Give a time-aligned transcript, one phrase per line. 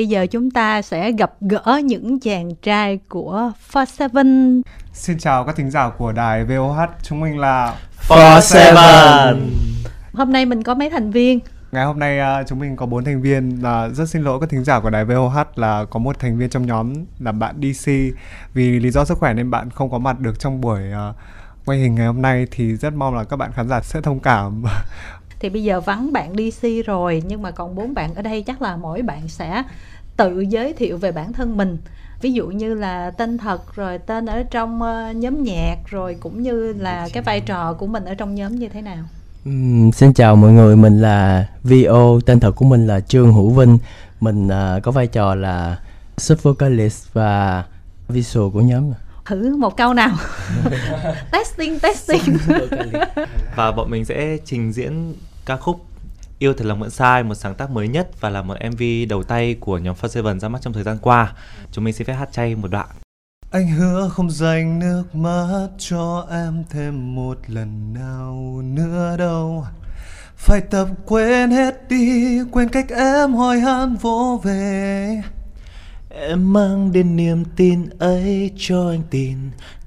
[0.00, 4.62] Bây giờ chúng ta sẽ gặp gỡ những chàng trai của For Seven.
[4.92, 7.74] Xin chào các thính giả của đài VOH, chúng mình là
[8.08, 9.50] For Seven.
[10.12, 11.38] Hôm nay mình có mấy thành viên?
[11.72, 14.40] Ngày hôm nay uh, chúng mình có bốn thành viên là uh, rất xin lỗi
[14.40, 17.60] các thính giả của đài VOH là có một thành viên trong nhóm là bạn
[17.62, 17.90] DC
[18.54, 20.80] vì lý do sức khỏe nên bạn không có mặt được trong buổi
[21.10, 21.16] uh,
[21.64, 24.20] quay hình ngày hôm nay thì rất mong là các bạn khán giả sẽ thông
[24.20, 24.64] cảm
[25.40, 28.62] thì bây giờ vắng bạn DC rồi nhưng mà còn bốn bạn ở đây chắc
[28.62, 29.62] là mỗi bạn sẽ
[30.16, 31.78] tự giới thiệu về bản thân mình
[32.22, 36.42] ví dụ như là tên thật rồi tên ở trong uh, nhóm nhạc rồi cũng
[36.42, 39.04] như là cái vai trò của mình ở trong nhóm như thế nào
[39.44, 43.50] Um, xin chào mọi người, mình là VO, tên thật của mình là Trương Hữu
[43.50, 43.78] Vinh.
[44.20, 45.78] Mình uh, có vai trò là
[46.16, 47.64] sub vocalist và
[48.08, 48.92] visual của nhóm.
[49.24, 50.16] Thử một câu nào.
[51.32, 52.36] testing, testing.
[53.56, 55.14] và bọn mình sẽ trình diễn
[55.50, 55.86] ca khúc
[56.38, 59.22] Yêu thật lòng vẫn sai, một sáng tác mới nhất và là một MV đầu
[59.22, 61.32] tay của nhóm Fast Seven ra mắt trong thời gian qua.
[61.72, 62.88] Chúng mình xin phép hát chay một đoạn.
[63.50, 69.64] Anh hứa không dành nước mắt cho em thêm một lần nào nữa đâu
[70.36, 75.22] Phải tập quên hết đi, quên cách em hỏi han vỗ về
[76.14, 79.36] Em mang đến niềm tin ấy cho anh tin.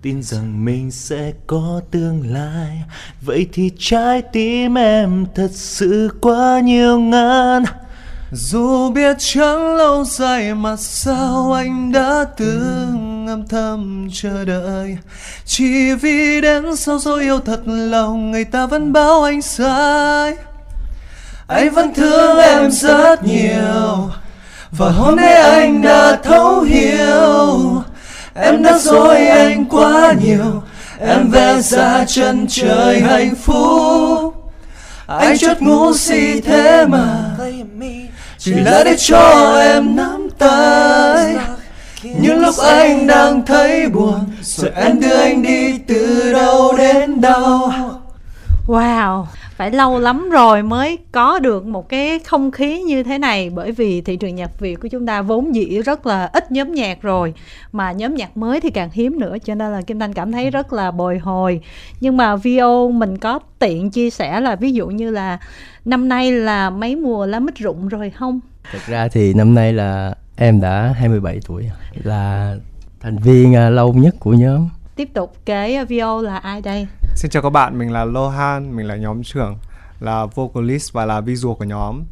[0.02, 2.84] Tin rằng mình sẽ có tương lai.
[3.22, 7.64] Vậy thì trái tim em thật sự quá nhiều ngàn.
[8.32, 14.98] Dù biết chẳng lâu dài mà sao anh đã từng âm thầm chờ đợi.
[15.46, 20.36] Chỉ vì đến sau rồi yêu thật lòng người ta vẫn bảo anh sai.
[21.48, 24.10] Anh vẫn thương em rất nhiều
[24.78, 27.84] và hôm nay anh đã thấu hiểu.
[28.36, 30.64] Em đã dối anh quá nhiều.
[31.00, 34.34] Em vẽ ra chân trời hạnh phúc.
[35.08, 37.36] Anh chút ngu si thế mà.
[38.38, 41.36] Chỉ là để cho em nắm tay.
[42.04, 47.72] Những lúc anh đang thấy buồn, rồi em đưa anh đi từ đâu đến đâu.
[48.68, 53.50] Wow phải lâu lắm rồi mới có được một cái không khí như thế này.
[53.50, 56.74] Bởi vì thị trường nhạc Việt của chúng ta vốn dĩ rất là ít nhóm
[56.74, 57.34] nhạc rồi
[57.72, 60.50] mà nhóm nhạc mới thì càng hiếm nữa cho nên là Kim Thanh cảm thấy
[60.50, 61.62] rất là bồi hồi.
[62.00, 65.38] Nhưng mà VO mình có tiện chia sẻ là ví dụ như là
[65.86, 68.40] năm nay là mấy mùa lá mít rụng rồi không?
[68.72, 71.70] Thực ra thì năm nay là em đã 27 tuổi
[72.04, 72.56] là
[73.00, 74.70] thành viên à, lâu nhất của nhóm.
[74.96, 78.88] Tiếp tục cái VO là ai đây Xin chào các bạn, mình là Lohan, mình
[78.88, 79.58] là nhóm trưởng,
[80.00, 82.04] là vocalist và là visual của nhóm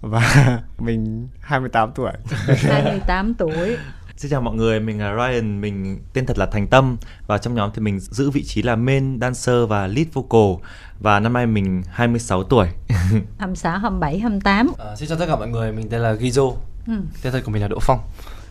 [0.00, 2.12] và mình 28 tuổi.
[2.46, 3.76] 28 tuổi.
[4.16, 7.54] Xin chào mọi người, mình là Ryan, mình tên thật là Thành Tâm và trong
[7.54, 10.66] nhóm thì mình giữ vị trí là main dancer và lead vocal
[11.00, 12.66] và năm nay mình 26 tuổi.
[13.38, 14.72] 26, 27, 28.
[14.78, 16.54] À, xin chào tất cả mọi người, mình tên là Gizo.
[16.86, 16.94] Ừ.
[17.22, 17.98] Tên thật của mình là Đỗ Phong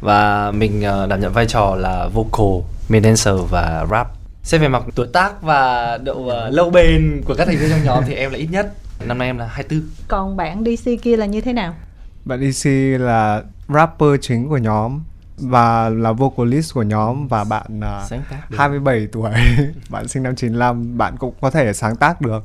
[0.02, 4.68] và mình uh, đảm nhận vai trò là vocal, main dancer và rap Xét về
[4.68, 8.14] mặt tuổi tác và độ uh, lâu bền của các thành viên trong nhóm thì
[8.14, 8.74] em là ít nhất.
[9.06, 9.90] Năm nay em là 24.
[10.08, 11.74] Còn bạn DC kia là như thế nào?
[12.26, 15.00] Bạn DC là rapper chính của nhóm
[15.38, 19.32] và là vocalist của nhóm và bạn uh, sáng tác 27 tuổi,
[19.90, 22.44] bạn sinh năm 95, bạn cũng có thể sáng tác được.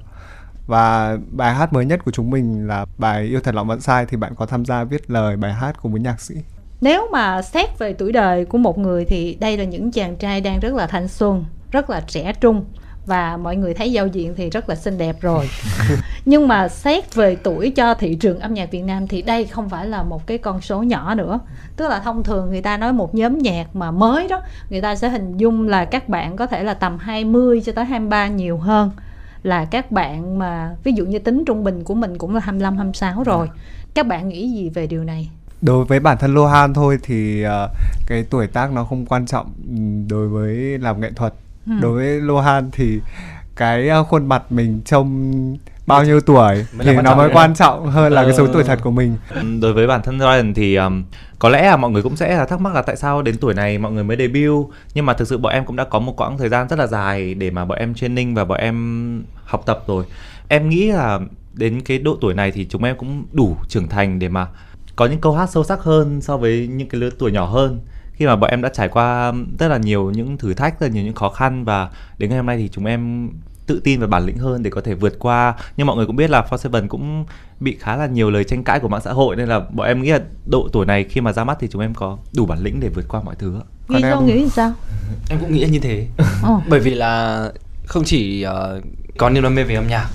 [0.66, 4.06] Và bài hát mới nhất của chúng mình là bài Yêu thật lòng vẫn sai
[4.06, 6.34] thì bạn có tham gia viết lời bài hát cùng với nhạc sĩ.
[6.80, 10.41] Nếu mà xét về tuổi đời của một người thì đây là những chàng trai
[10.41, 12.64] đang rất là thanh xuân, rất là trẻ trung
[13.06, 15.48] và mọi người thấy giao diện thì rất là xinh đẹp rồi.
[16.24, 19.68] Nhưng mà xét về tuổi cho thị trường âm nhạc Việt Nam thì đây không
[19.68, 21.40] phải là một cái con số nhỏ nữa.
[21.76, 24.40] Tức là thông thường người ta nói một nhóm nhạc mà mới đó
[24.70, 27.84] người ta sẽ hình dung là các bạn có thể là tầm 20 cho tới
[27.84, 28.90] 23 nhiều hơn
[29.42, 32.76] là các bạn mà ví dụ như tính trung bình của mình cũng là 25
[32.76, 33.48] 26 rồi.
[33.94, 35.30] Các bạn nghĩ gì về điều này?
[35.62, 37.70] Đối với bản thân Lohan thôi thì uh,
[38.06, 39.52] cái tuổi tác nó không quan trọng
[40.08, 41.32] đối với làm nghệ thuật.
[41.32, 41.47] ừ.
[41.80, 43.00] Đối với Lohan thì
[43.56, 45.56] cái uh, khuôn mặt mình trông
[45.86, 48.90] bao nhiêu tuổi thì nó mới quan trọng hơn là cái số tuổi thật của
[48.90, 49.16] mình.
[49.60, 51.04] Đối với bản thân Ryan thì um,
[51.38, 53.54] có lẽ là mọi người cũng sẽ là thắc mắc là tại sao đến tuổi
[53.54, 56.16] này mọi người mới debut nhưng mà thực sự bọn em cũng đã có một
[56.16, 59.62] quãng thời gian rất là dài để mà bọn em training và bọn em học
[59.66, 60.04] tập rồi.
[60.48, 61.21] Em nghĩ là
[61.54, 64.47] đến cái độ tuổi này thì chúng em cũng đủ trưởng thành để mà
[64.97, 67.80] có những câu hát sâu sắc hơn so với những cái lứa tuổi nhỏ hơn
[68.18, 70.92] khi mà bọn em đã trải qua rất là nhiều những thử thách rất là
[70.92, 71.88] nhiều những khó khăn và
[72.18, 73.30] đến ngày hôm nay thì chúng em
[73.66, 76.16] tự tin và bản lĩnh hơn để có thể vượt qua nhưng mọi người cũng
[76.16, 77.24] biết là For Seven cũng
[77.60, 80.03] bị khá là nhiều lời tranh cãi của mạng xã hội nên là bọn em
[80.03, 82.59] nghĩ là độ tuổi này khi mà ra mắt thì chúng em có đủ bản
[82.59, 83.60] lĩnh để vượt qua mọi thứ.
[83.88, 84.26] Nghĩ em...
[84.26, 84.72] nghĩ sao?
[85.30, 86.06] Em cũng nghĩ như thế.
[86.68, 87.44] bởi vì là
[87.86, 88.84] không chỉ uh,
[89.18, 90.09] có niềm đam mê về âm nhạc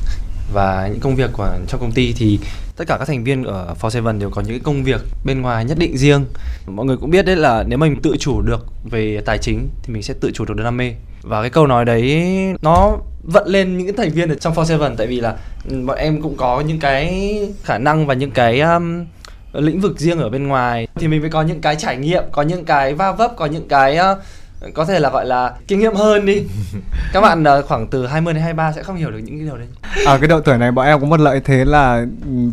[0.54, 2.40] và những công việc của trong công ty thì
[2.78, 5.42] tất cả các thành viên ở For Seven đều có những cái công việc bên
[5.42, 6.26] ngoài nhất định riêng.
[6.68, 9.94] Mọi người cũng biết đấy là nếu mình tự chủ được về tài chính thì
[9.94, 10.94] mình sẽ tự chủ được đam mê.
[11.22, 12.26] Và cái câu nói đấy
[12.62, 15.36] nó vận lên những thành viên ở trong For Seven tại vì là
[15.70, 19.06] ừ, bọn em cũng có những cái khả năng và những cái um,
[19.54, 20.88] lĩnh vực riêng ở bên ngoài.
[20.96, 23.68] Thì mình mới có những cái trải nghiệm có những cái va vấp có những
[23.68, 24.18] cái uh,
[24.74, 26.44] có thể là gọi là kinh nghiệm hơn đi.
[27.14, 29.58] Các bạn uh, khoảng từ 20 đến 23 sẽ không hiểu được những cái điều
[29.58, 29.68] đấy.
[30.06, 32.06] Ở à, cái độ tuổi này bọn em có một lợi thế là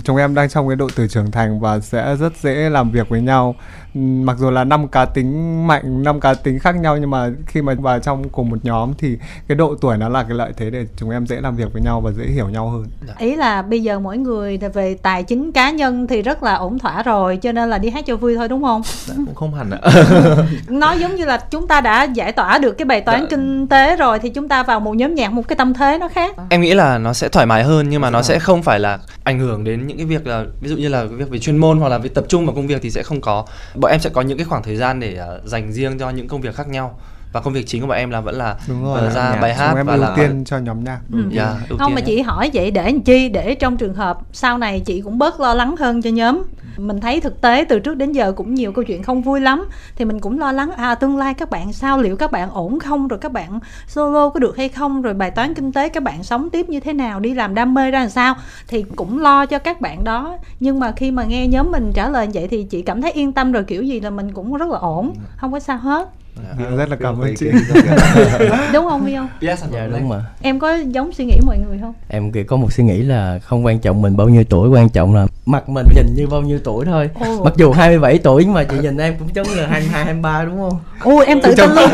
[0.05, 3.09] chúng em đang trong cái độ tuổi trưởng thành và sẽ rất dễ làm việc
[3.09, 3.55] với nhau.
[3.95, 7.63] Mặc dù là năm cá tính mạnh năm cá tính khác nhau nhưng mà khi
[7.63, 9.19] mà vào trong cùng một nhóm thì
[9.49, 11.83] cái độ tuổi nó là cái lợi thế để chúng em dễ làm việc với
[11.83, 12.87] nhau và dễ hiểu nhau hơn.
[13.09, 13.15] Dạ.
[13.19, 16.79] ý là bây giờ mỗi người về tài chính cá nhân thì rất là ổn
[16.79, 18.83] thỏa rồi cho nên là đi hát cho vui thôi đúng không?
[19.07, 19.79] Dạ, cũng không hẳn ạ.
[20.69, 23.27] Nó giống như là chúng ta đã giải tỏa được cái bài toán dạ.
[23.31, 26.09] kinh tế rồi thì chúng ta vào một nhóm nhạc một cái tâm thế nó
[26.09, 26.35] khác.
[26.51, 28.99] Em nghĩ là nó sẽ thoải mái hơn nhưng mà nó sẽ không phải là
[29.25, 31.79] ảnh hưởng đến những cái việc là ví dụ như là việc về chuyên môn
[31.79, 33.45] hoặc là việc tập trung vào công việc thì sẽ không có.
[33.75, 36.29] Bọn em sẽ có những cái khoảng thời gian để uh, dành riêng cho những
[36.29, 36.99] công việc khác nhau
[37.33, 39.55] và công việc chính của bọn em là vẫn là Đúng rồi, uh, ra bài
[39.55, 41.19] hát em và ưu là tiên cho nhóm nhạc ừ.
[41.19, 43.29] yeah, dạ, không tiên mà chị hỏi vậy để làm chi?
[43.29, 46.43] Để trong trường hợp sau này chị cũng bớt lo lắng hơn cho nhóm.
[46.77, 49.65] Mình thấy thực tế từ trước đến giờ cũng nhiều câu chuyện không vui lắm.
[49.97, 52.79] Thì mình cũng lo lắng à tương lai các bạn sao liệu các bạn ổn
[52.79, 53.09] không?
[53.09, 55.03] Rồi các bạn solo có được hay không?
[55.03, 57.21] Rồi bài toán kinh tế các bạn sống tiếp như thế nào?
[57.21, 58.35] Đi làm đam mê ra làm sao?
[58.69, 60.39] Thì cũng lo cho các bạn đó.
[60.61, 63.33] Nhưng mà khi mà nghe nhóm mình trả lời vậy thì chị cảm thấy yên
[63.33, 63.65] tâm rồi.
[63.65, 66.97] Kiểu gì là mình cũng rất là ổn không có sao hết dạ, rất là
[67.01, 67.47] cảm ơn chị.
[68.73, 71.79] đúng không Huy không yes, dạ đúng mà em có giống suy nghĩ mọi người
[71.81, 71.93] không?
[72.09, 74.89] Em thì có một suy nghĩ là không quan trọng mình bao nhiêu tuổi quan
[74.89, 77.11] trọng là mặt mình nhìn như bao nhiêu tuổi thôi.
[77.21, 77.45] Ồ.
[77.45, 80.45] mặc dù 27 tuổi nhưng mà chị nhìn em cũng giống như là 22 23
[80.45, 80.81] đúng không?
[81.05, 81.91] Ôi em tự tin luôn.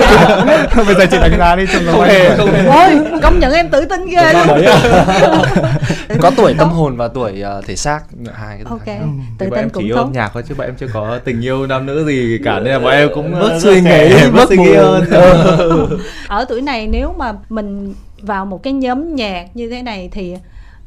[0.87, 2.37] Bây giờ chị đánh giá đi trong không hề
[2.67, 4.65] ôi công nhận em tự tin ghê luôn.
[6.21, 8.01] có tuổi tâm hồn và tuổi uh, thể xác
[8.35, 10.11] hai cái ok tự tin cũng tốt.
[10.13, 12.79] nhạc thôi chứ bọn em chưa có tình yêu nam nữ gì cả nên là
[12.79, 14.09] bọn em cũng bớt suy nghĩ
[14.49, 15.05] suy nghĩ hơn.
[16.29, 20.37] Ở tuổi này nếu mà mình vào một cái nhóm nhạc như thế này thì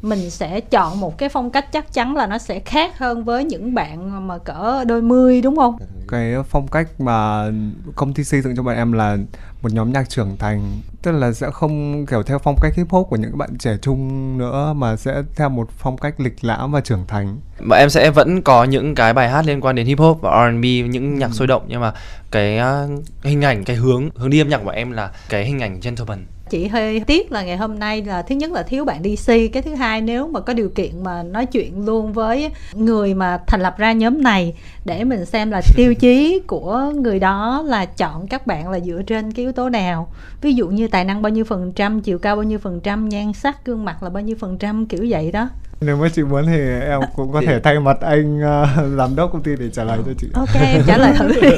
[0.01, 3.43] mình sẽ chọn một cái phong cách chắc chắn là nó sẽ khác hơn với
[3.43, 5.77] những bạn mà cỡ đôi mươi đúng không?
[6.07, 7.49] Cái phong cách mà
[7.95, 9.17] công ty xây dựng cho bọn em là
[9.61, 13.07] một nhóm nhạc trưởng thành tức là sẽ không kiểu theo phong cách hip hop
[13.09, 16.81] của những bạn trẻ trung nữa mà sẽ theo một phong cách lịch lãm và
[16.81, 17.39] trưởng thành.
[17.59, 20.49] Mà em sẽ vẫn có những cái bài hát liên quan đến hip hop và
[20.49, 21.93] R&B những nhạc sôi động nhưng mà
[22.31, 25.59] cái uh, hình ảnh cái hướng hướng đi âm nhạc của em là cái hình
[25.59, 29.03] ảnh gentleman chị hơi tiếc là ngày hôm nay là thứ nhất là thiếu bạn
[29.03, 33.13] DC cái thứ hai nếu mà có điều kiện mà nói chuyện luôn với người
[33.13, 34.53] mà thành lập ra nhóm này
[34.85, 39.01] để mình xem là tiêu chí của người đó là chọn các bạn là dựa
[39.07, 40.07] trên cái yếu tố nào.
[40.41, 43.09] Ví dụ như tài năng bao nhiêu phần trăm chiều cao bao nhiêu phần trăm
[43.09, 45.49] nhan sắc gương mặt là bao nhiêu phần trăm kiểu vậy đó.
[45.81, 46.59] Nếu mà chị muốn thì
[46.89, 48.67] em cũng có thể thay mặt anh uh,
[48.97, 50.27] giám đốc công ty để trả lời cho chị.
[50.33, 51.13] Ok em trả lời.
[51.19, 51.49] Thử đi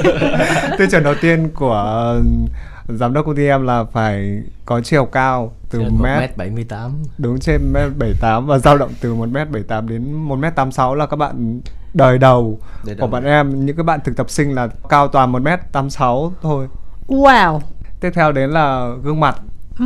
[0.77, 2.25] tiêu chuẩn đầu tiên của uh,
[2.97, 6.37] giám đốc công ty em là phải có chiều cao từ trên mét.
[6.37, 7.03] bảy mươi tám.
[7.17, 10.35] Đúng trên mét bảy tám và dao động từ một mét bảy tám đến một
[10.35, 11.61] mét tám sáu là các bạn
[11.93, 13.65] đời đầu đời của bạn em.
[13.65, 16.67] Những cái bạn thực tập sinh là cao toàn một mét tám sáu thôi.
[17.07, 17.59] Wow.
[17.99, 19.35] Tiếp theo đến là gương mặt.
[19.79, 19.85] Ừ.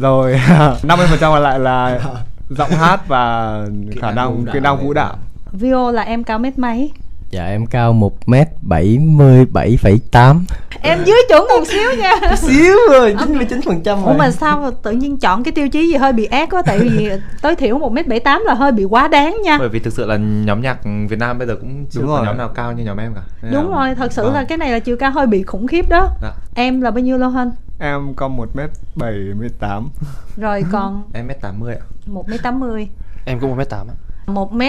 [0.00, 0.32] rồi
[0.82, 2.00] 50 phần trăm còn lại là
[2.48, 3.58] giọng hát và
[4.00, 5.16] khả năng kỹ năng vũ đạo.
[5.52, 6.92] Vio là em cao mét mấy
[7.34, 8.34] Dạ em cao 1 m
[8.68, 10.44] 77,8
[10.82, 12.12] Em dưới chuẩn một xíu nha.
[12.36, 15.94] Xíu rồi, 99 phần trăm Ủa mà sao tự nhiên chọn cái tiêu chí gì
[15.94, 16.62] hơi bị ác quá?
[16.66, 17.10] Tại vì
[17.42, 19.58] tối thiểu 1 m 78 là hơi bị quá đáng nha.
[19.58, 20.78] Bởi vì thực sự là nhóm nhạc
[21.08, 22.26] Việt Nam bây giờ cũng chưa Đúng có rồi.
[22.26, 23.22] nhóm nào cao như nhóm em cả.
[23.42, 23.76] Nên Đúng là...
[23.76, 24.34] rồi, thật sự vâng.
[24.34, 26.08] là cái này là chiều cao hơi bị khủng khiếp đó.
[26.22, 26.32] Dạ.
[26.54, 27.52] Em là bao nhiêu lâu hơn?
[27.78, 28.60] Em có 1 m
[28.94, 29.88] 78
[30.36, 31.84] Rồi còn Em m 80 ạ.
[32.06, 32.88] 1 m 80
[33.24, 33.94] Em cũng 1 m 8 ạ.
[34.26, 34.62] 1 m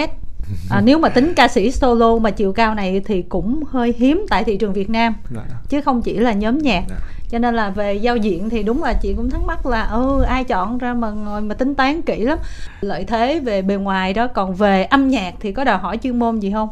[0.70, 4.26] à, nếu mà tính ca sĩ solo mà chiều cao này thì cũng hơi hiếm
[4.30, 5.42] tại thị trường Việt Nam dạ.
[5.68, 6.96] chứ không chỉ là nhóm nhạc dạ.
[7.28, 10.22] cho nên là về giao diện thì đúng là chị cũng thắc mắc là ừ
[10.22, 12.38] ai chọn ra mà ngồi mà tính toán kỹ lắm
[12.80, 16.18] lợi thế về bề ngoài đó còn về âm nhạc thì có đòi hỏi chuyên
[16.18, 16.68] môn gì không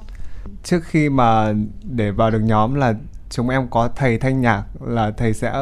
[0.63, 1.53] trước khi mà
[1.83, 2.95] để vào được nhóm là
[3.31, 5.53] chúng em có thầy thanh nhạc là thầy sẽ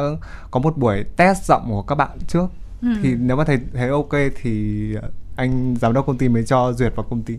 [0.51, 2.47] có một buổi test giọng của các bạn trước
[2.81, 2.87] ừ.
[3.03, 4.95] thì nếu mà thầy thấy ok thì
[5.35, 7.37] anh giám đốc công ty mới cho duyệt vào công ty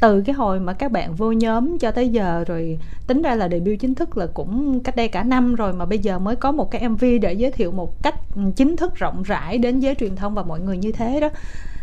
[0.00, 3.48] từ cái hồi mà các bạn vô nhóm cho tới giờ rồi tính ra là
[3.48, 6.52] debut chính thức là cũng cách đây cả năm rồi mà bây giờ mới có
[6.52, 8.14] một cái MV để giới thiệu một cách
[8.56, 11.28] chính thức rộng rãi đến giới truyền thông và mọi người như thế đó.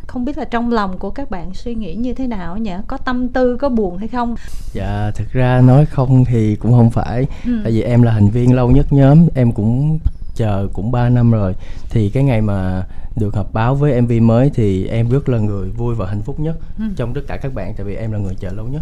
[0.07, 2.71] Không biết là trong lòng của các bạn suy nghĩ như thế nào nhỉ?
[2.87, 4.35] Có tâm tư có buồn hay không?
[4.73, 7.25] Dạ thực ra nói không thì cũng không phải.
[7.45, 7.51] Ừ.
[7.63, 9.99] tại vì em là thành viên lâu nhất nhóm em cũng
[10.37, 11.55] chờ cũng 3 năm rồi.
[11.89, 12.83] Thì cái ngày mà
[13.15, 16.39] được họp báo với MV mới thì em rất là người vui và hạnh phúc
[16.39, 16.83] nhất ừ.
[16.95, 18.81] trong tất cả các bạn tại vì em là người chờ lâu nhất.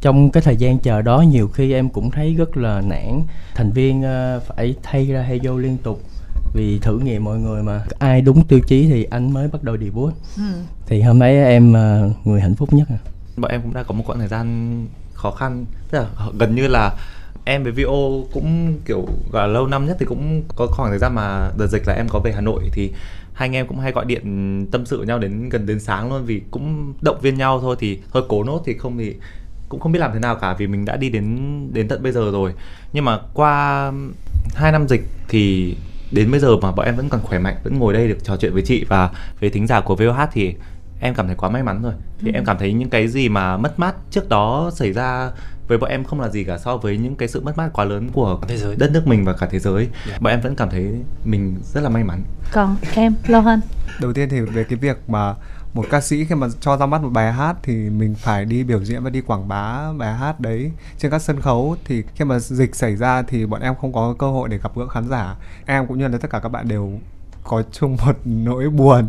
[0.00, 3.22] Trong cái thời gian chờ đó nhiều khi em cũng thấy rất là nản.
[3.54, 6.00] Thành viên uh, phải thay ra hay vô liên tục
[6.54, 7.84] vì thử nghiệm mọi người mà.
[7.98, 10.14] Ai đúng tiêu chí thì anh mới bắt đầu debut.
[10.36, 10.42] Ừ.
[10.86, 12.88] thì hôm nay em uh, người hạnh phúc nhất
[13.38, 15.64] bọn em cũng đã có một quãng thời gian khó khăn.
[15.90, 16.92] Tức là gần như là
[17.48, 20.98] em với VO cũng kiểu gọi là lâu năm nhất thì cũng có khoảng thời
[20.98, 22.92] gian mà đợt dịch là em có về Hà Nội thì
[23.32, 26.24] hai anh em cũng hay gọi điện tâm sự nhau đến gần đến sáng luôn
[26.24, 27.76] vì cũng động viên nhau thôi.
[27.78, 29.14] Thì thôi cố nốt thì không thì
[29.68, 31.38] cũng không biết làm thế nào cả vì mình đã đi đến
[31.72, 32.52] đến tận bây giờ rồi.
[32.92, 33.92] Nhưng mà qua
[34.54, 35.76] hai năm dịch thì
[36.12, 38.36] đến bây giờ mà bọn em vẫn còn khỏe mạnh vẫn ngồi đây được trò
[38.36, 40.54] chuyện với chị và với thính giả của VOH thì
[41.00, 41.92] em cảm thấy quá may mắn rồi.
[42.20, 42.34] Thì ừ.
[42.34, 45.30] em cảm thấy những cái gì mà mất mát trước đó xảy ra
[45.68, 47.84] với bọn em không là gì cả so với những cái sự mất mát quá
[47.84, 48.76] lớn của thế giới.
[48.76, 49.88] đất nước mình và cả thế giới.
[50.08, 50.22] Yeah.
[50.22, 50.94] Bọn em vẫn cảm thấy
[51.24, 52.22] mình rất là may mắn.
[52.52, 53.60] Còn em lo hơn
[54.00, 55.34] đầu tiên thì về cái việc mà
[55.74, 58.64] một ca sĩ khi mà cho ra mắt một bài hát thì mình phải đi
[58.64, 61.76] biểu diễn và đi quảng bá bài hát đấy trên các sân khấu.
[61.84, 64.76] Thì khi mà dịch xảy ra thì bọn em không có cơ hội để gặp
[64.76, 65.36] gỡ khán giả.
[65.66, 66.92] Em cũng như là tất cả các bạn đều
[67.48, 69.08] có chung một nỗi buồn.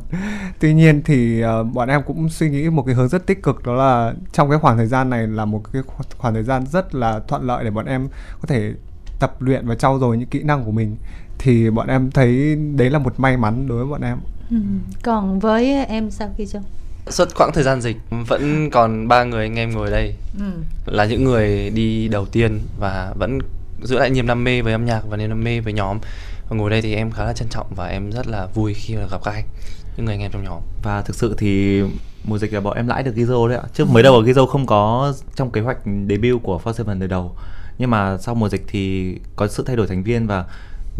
[0.60, 3.64] Tuy nhiên thì uh, bọn em cũng suy nghĩ một cái hướng rất tích cực
[3.64, 5.82] đó là trong cái khoảng thời gian này là một cái
[6.18, 8.08] khoảng thời gian rất là thuận lợi để bọn em
[8.42, 8.74] có thể
[9.20, 10.96] tập luyện và trau dồi những kỹ năng của mình.
[11.38, 14.18] Thì bọn em thấy đấy là một may mắn đối với bọn em.
[14.52, 14.58] Ừ.
[15.04, 16.62] còn với em sao kia chưa?
[17.10, 20.16] Suốt quãng thời gian dịch vẫn còn ba người anh em ngồi đây.
[20.40, 20.46] Ừ.
[20.86, 23.40] là những người đi đầu tiên và vẫn
[23.84, 25.98] giữ lại niềm đam mê với âm nhạc và niềm đam mê với nhóm
[26.56, 29.08] ngồi đây thì em khá là trân trọng và em rất là vui khi mà
[29.12, 29.46] gặp các anh,
[29.98, 30.62] những người anh em trong nhóm.
[30.84, 31.82] Và thực sự thì
[32.24, 33.64] mùa dịch là bọn em lãi được Gizo đấy ạ.
[33.74, 35.78] Trước mới đầu Gizo không có trong kế hoạch
[36.10, 37.36] debut của For Seven từ đầu.
[37.78, 40.46] Nhưng mà sau mùa dịch thì có sự thay đổi thành viên và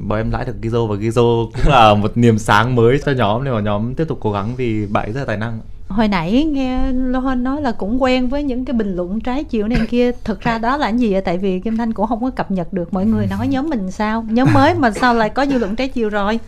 [0.08, 3.44] bọn em lãi được Gizo và Gizo cũng là một niềm sáng mới cho nhóm.
[3.44, 6.44] Nên mà nhóm tiếp tục cố gắng vì bạn rất là tài năng hồi nãy
[6.44, 10.12] nghe Lohan nói là cũng quen với những cái bình luận trái chiều này kia.
[10.24, 11.22] Thực ra đó là cái gì vậy?
[11.22, 12.94] Tại vì Kim Thanh cũng không có cập nhật được.
[12.94, 14.26] Mọi người nói nhóm mình sao?
[14.30, 16.40] Nhóm mới mà sao lại có dư luận trái chiều rồi?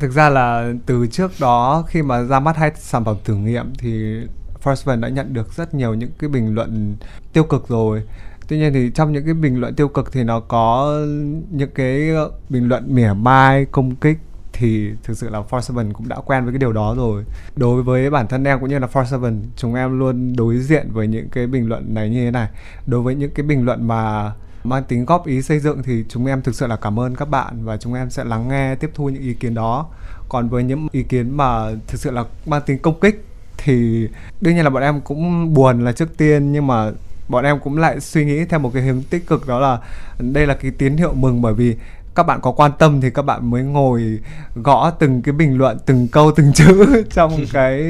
[0.00, 3.72] Thực ra là từ trước đó khi mà ra mắt hai sản phẩm thử nghiệm
[3.78, 4.16] thì
[4.62, 6.96] First One đã nhận được rất nhiều những cái bình luận
[7.32, 8.02] tiêu cực rồi.
[8.48, 10.98] Tuy nhiên thì trong những cái bình luận tiêu cực thì nó có
[11.50, 12.10] những cái
[12.48, 14.18] bình luận mỉa mai công kích
[14.58, 17.24] thì thực sự là For Seven cũng đã quen với cái điều đó rồi.
[17.56, 20.88] Đối với bản thân em cũng như là For Seven, chúng em luôn đối diện
[20.92, 22.48] với những cái bình luận này như thế này.
[22.86, 24.32] Đối với những cái bình luận mà
[24.64, 27.28] mang tính góp ý xây dựng thì chúng em thực sự là cảm ơn các
[27.28, 29.86] bạn và chúng em sẽ lắng nghe, tiếp thu những ý kiến đó.
[30.28, 33.24] Còn với những ý kiến mà thực sự là mang tính công kích
[33.58, 34.08] thì
[34.40, 36.90] đương nhiên là bọn em cũng buồn là trước tiên, nhưng mà
[37.28, 39.78] bọn em cũng lại suy nghĩ theo một cái hướng tích cực đó là
[40.18, 41.76] đây là cái tín hiệu mừng bởi vì
[42.18, 44.20] các bạn có quan tâm thì các bạn mới ngồi
[44.54, 47.82] gõ từng cái bình luận từng câu từng chữ trong cái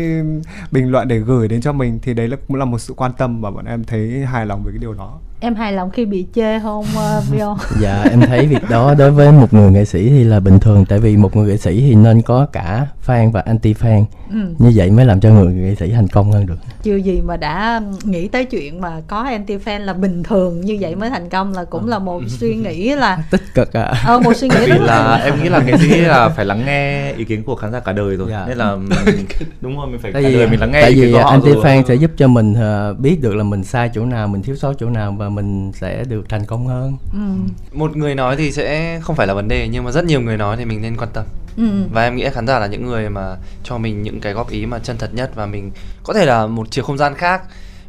[0.71, 1.99] bình luận để gửi đến cho mình.
[2.03, 4.65] Thì đấy là cũng là một sự quan tâm và bọn em thấy hài lòng
[4.65, 6.85] với cái điều đó em hài lòng khi bị chê không
[7.19, 7.57] uh, Vio?
[7.81, 10.85] dạ em thấy việc đó đối với một người nghệ sĩ thì là bình thường
[10.89, 14.39] tại vì một người nghệ sĩ thì nên có cả fan và anti fan ừ.
[14.59, 16.55] như vậy mới làm cho người nghệ sĩ thành công hơn được.
[16.83, 20.79] Chưa gì mà đã nghĩ tới chuyện mà có anti fan là bình thường như
[20.81, 24.19] vậy mới thành công là cũng là một suy nghĩ là tích cực à ờ
[24.19, 27.25] một suy nghĩ vì là em nghĩ là nghệ sĩ là phải lắng nghe ý
[27.25, 28.29] kiến của khán giả cả đời rồi.
[28.31, 28.45] Dạ.
[28.49, 28.77] nên là
[29.61, 31.83] đúng rồi mình phải tại cả vì, đời mình lắng nghe tại vì anti fan
[31.89, 34.75] sẽ giúp cho mình uh, biết được là mình sai chỗ nào mình thiếu sót
[34.79, 37.19] chỗ nào và mình sẽ được thành công hơn ừ.
[37.73, 40.37] một người nói thì sẽ không phải là vấn đề nhưng mà rất nhiều người
[40.37, 41.25] nói thì mình nên quan tâm
[41.57, 41.65] ừ.
[41.93, 44.67] và em nghĩ khán giả là những người mà cho mình những cái góp ý
[44.67, 45.71] mà chân thật nhất và mình
[46.03, 47.43] có thể là một chiều không gian khác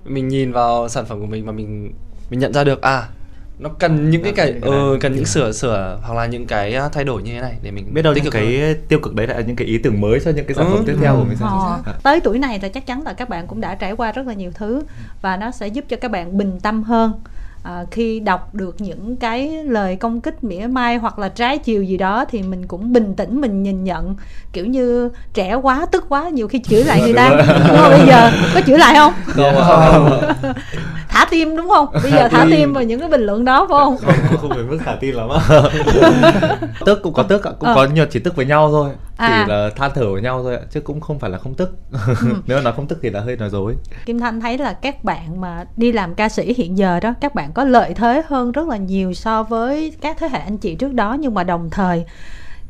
[0.05, 1.93] mình nhìn vào sản phẩm của mình và mình
[2.29, 3.07] mình nhận ra được à
[3.59, 6.89] nó cần những cái cái ờ cần những sửa sửa hoặc là những cái à,
[6.89, 8.77] thay đổi như thế này để mình biết đâu những cái hơn.
[8.87, 10.83] tiêu cực đấy là những cái ý tưởng mới cho những cái sản phẩm ừ.
[10.87, 13.61] tiếp theo của mình ờ, tới tuổi này là chắc chắn là các bạn cũng
[13.61, 14.81] đã trải qua rất là nhiều thứ
[15.21, 17.13] và nó sẽ giúp cho các bạn bình tâm hơn
[17.63, 21.83] à, khi đọc được những cái lời công kích mỉa mai hoặc là trái chiều
[21.83, 24.15] gì đó thì mình cũng bình tĩnh mình nhìn nhận.
[24.53, 27.29] Kiểu như trẻ quá tức quá nhiều khi chửi lại người ta.
[27.67, 27.91] Đúng không?
[27.91, 29.13] Bây giờ có chửi lại không
[31.19, 31.87] thả tim đúng không?
[32.03, 32.73] Bây giờ thả tim.
[32.73, 33.97] vào những cái bình luận đó phải không?
[33.97, 35.29] Không không phải mức thả tim lắm
[36.85, 37.75] tức cũng có tức cũng ờ.
[37.75, 38.89] có nhiều chỉ tức với nhau thôi.
[39.17, 39.43] À.
[39.45, 41.77] chỉ là than thở với nhau thôi chứ cũng không phải là không tức.
[41.91, 42.15] Ừ.
[42.47, 43.75] nếu nói không tức thì là hơi nói dối.
[44.05, 47.35] Kim thanh thấy là các bạn mà đi làm ca sĩ hiện giờ đó các
[47.35, 50.75] bạn có lợi thế hơn rất là nhiều so với các thế hệ anh chị
[50.75, 52.05] trước đó nhưng mà đồng thời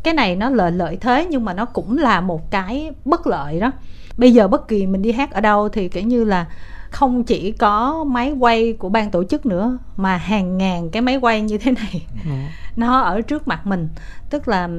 [0.04, 3.60] cái này nó lợi lợi thế nhưng mà nó cũng là một cái bất lợi
[3.60, 3.72] đó.
[4.18, 6.46] Bây giờ bất kỳ mình đi hát ở đâu thì kiểu như là
[6.92, 11.18] không chỉ có máy quay của ban tổ chức nữa mà hàng ngàn cái máy
[11.18, 12.08] quay như thế này.
[12.26, 12.32] Ừ.
[12.76, 13.88] nó ở trước mặt mình.
[14.30, 14.70] Tức là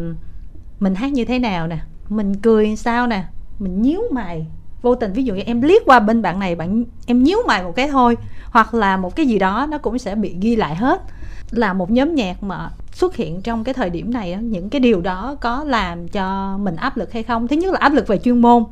[0.81, 3.25] mình hát như thế nào nè mình cười sao nè
[3.59, 4.47] mình nhíu mày.
[4.83, 7.63] Vô tình ví dụ như em liếc qua bên bạn này bạn em nhíu mày
[7.63, 10.75] một cái thôi hoặc là một cái gì đó nó cũng sẽ bị ghi lại
[10.77, 11.03] hết.
[11.51, 15.01] Là một nhóm nhạc mà xuất hiện trong cái thời điểm này những cái điều
[15.01, 17.49] đó có làm cho mình áp lực hay không?
[17.49, 18.65] Thứ nhất là áp lực về chuyên môn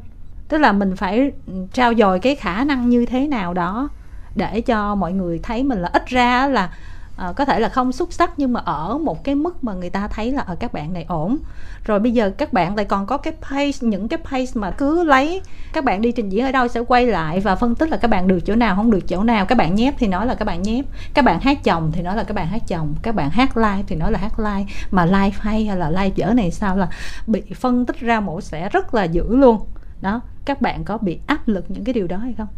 [0.48, 1.32] tức là mình phải
[1.72, 3.88] trao dồi cái khả năng như thế nào đó
[4.34, 6.70] để cho mọi người thấy mình là ít ra là
[7.18, 9.90] à, có thể là không xuất sắc nhưng mà ở một cái mức mà người
[9.90, 11.38] ta thấy là ở các bạn này ổn.
[11.84, 15.04] Rồi bây giờ các bạn lại còn có cái pace những cái pace mà cứ
[15.04, 17.96] lấy các bạn đi trình diễn ở đâu sẽ quay lại và phân tích là
[17.96, 19.46] các bạn được chỗ nào không được chỗ nào.
[19.46, 20.84] Các bạn nhép thì nói là các bạn nhép.
[21.14, 22.94] Các bạn hát chồng thì nói là các bạn hát chồng.
[23.02, 24.64] Các bạn hát live thì nói là hát live.
[24.90, 26.88] Mà live hay hay là live dở này sao là
[27.26, 29.66] bị phân tích ra mổ sẽ rất là dữ luôn
[30.00, 32.48] đó các bạn có bị áp lực những cái điều đó hay không?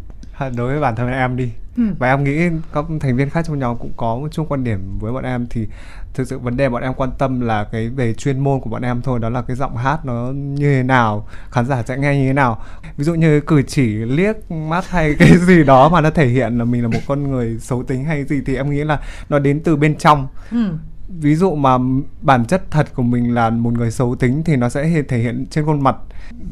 [0.57, 1.53] Đối với bản thân em đi.
[1.77, 1.83] Ừ.
[1.99, 2.39] và em nghĩ
[2.73, 5.47] các thành viên khác trong nhóm cũng có một chung quan điểm với bọn em.
[5.51, 5.67] Thì
[6.15, 8.83] thực sự vấn đề bọn em quan tâm là cái về chuyên môn của bọn
[8.83, 9.19] em thôi.
[9.19, 12.33] Đó là cái giọng hát nó như thế nào khán giả sẽ nghe như thế
[12.33, 12.65] nào.
[12.97, 16.59] Ví dụ như cử chỉ liếc mắt hay cái gì đó mà nó thể hiện
[16.59, 19.39] là mình là một con người xấu tính hay gì thì em nghĩ là nó
[19.39, 20.29] đến từ bên trong.
[20.51, 20.73] Ừ.
[21.09, 21.79] Ví dụ mà
[22.23, 25.47] bản chất thật của mình là một người xấu tính thì nó sẽ thể hiện
[25.51, 25.97] trên khuôn mặt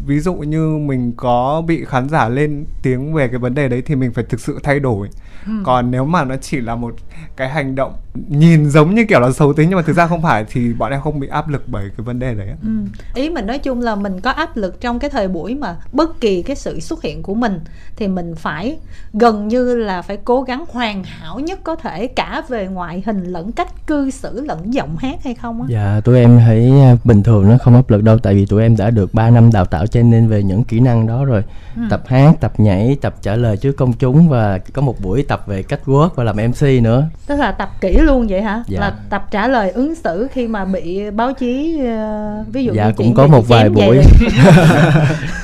[0.07, 3.83] ví dụ như mình có bị khán giả lên tiếng về cái vấn đề đấy
[3.87, 5.09] thì mình phải thực sự thay đổi
[5.47, 5.53] ừ.
[5.65, 6.95] còn nếu mà nó chỉ là một
[7.37, 7.93] cái hành động
[8.29, 10.93] nhìn giống như kiểu là xấu tính nhưng mà thực ra không phải thì bọn
[10.93, 12.69] em không bị áp lực bởi cái vấn đề đấy ừ.
[13.15, 16.21] ý mình nói chung là mình có áp lực trong cái thời buổi mà bất
[16.21, 17.61] kỳ cái sự xuất hiện của mình
[17.97, 18.79] thì mình phải
[19.13, 23.25] gần như là phải cố gắng hoàn hảo nhất có thể cả về ngoại hình
[23.25, 26.97] lẫn cách cư xử lẫn giọng hát hay không á dạ tụi em thấy à,
[27.05, 29.53] bình thường nó không áp lực đâu tại vì tụi em đã được 3 năm
[29.53, 31.43] đào tạo cho nên về những kỹ năng đó rồi.
[31.77, 31.83] Ừ.
[31.91, 35.43] tập hát tập nhảy tập trả lời trước công chúng và có một buổi tập
[35.47, 37.09] về cách work và làm mc nữa.
[37.27, 38.65] Tức là tập kỹ luôn vậy hả?
[38.67, 38.81] Dạ.
[38.81, 42.87] là tập trả lời ứng xử khi mà bị báo chí uh, ví dụ dạ
[42.87, 43.99] như cũng có một vài buổi.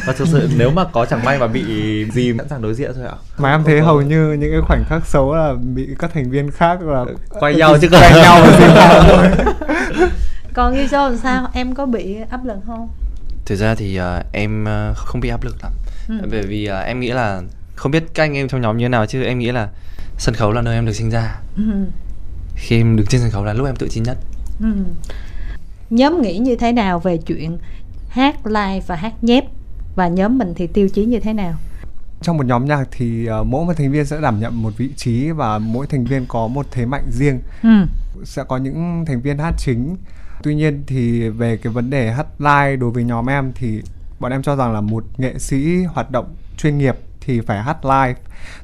[0.07, 1.63] và thực sự nếu mà có chẳng may mà bị
[2.13, 3.15] gì sẵn sàng đối diện thôi ạ.
[3.39, 6.51] Mà em thấy hầu như những cái khoảnh khắc xấu là bị các thành viên
[6.51, 7.05] khác là
[7.41, 9.31] quay nhau chứ quay nhau thôi
[10.55, 11.49] còn như làm sao?
[11.55, 12.89] Em có bị áp lực không
[13.47, 15.73] thực ra thì uh, em uh, không bị áp lực lắm
[16.09, 16.29] ừ.
[16.31, 17.43] bởi vì uh, em nghĩ là
[17.75, 19.69] không biết các anh em trong nhóm như thế nào chứ em nghĩ là
[20.19, 21.63] sân khấu là nơi em được sinh ra ừ.
[22.55, 24.19] khi em đứng trên sân khấu là lúc em tự tin nhất
[24.61, 24.67] ừ.
[25.91, 27.59] nhóm nghĩ như thế nào về chuyện
[28.09, 29.45] hát live và hát nhép
[29.95, 31.55] và nhóm mình thì tiêu chí như thế nào
[32.23, 34.91] trong một nhóm nhạc thì uh, mỗi một thành viên sẽ đảm nhận một vị
[34.97, 37.87] trí và mỗi thành viên có một thế mạnh riêng ừ.
[38.25, 39.97] sẽ có những thành viên hát chính
[40.45, 43.83] tuy nhiên thì về cái vấn đề hát live đối với nhóm em thì
[44.21, 47.85] bọn em cho rằng là một nghệ sĩ hoạt động chuyên nghiệp thì phải hát
[47.85, 48.15] live.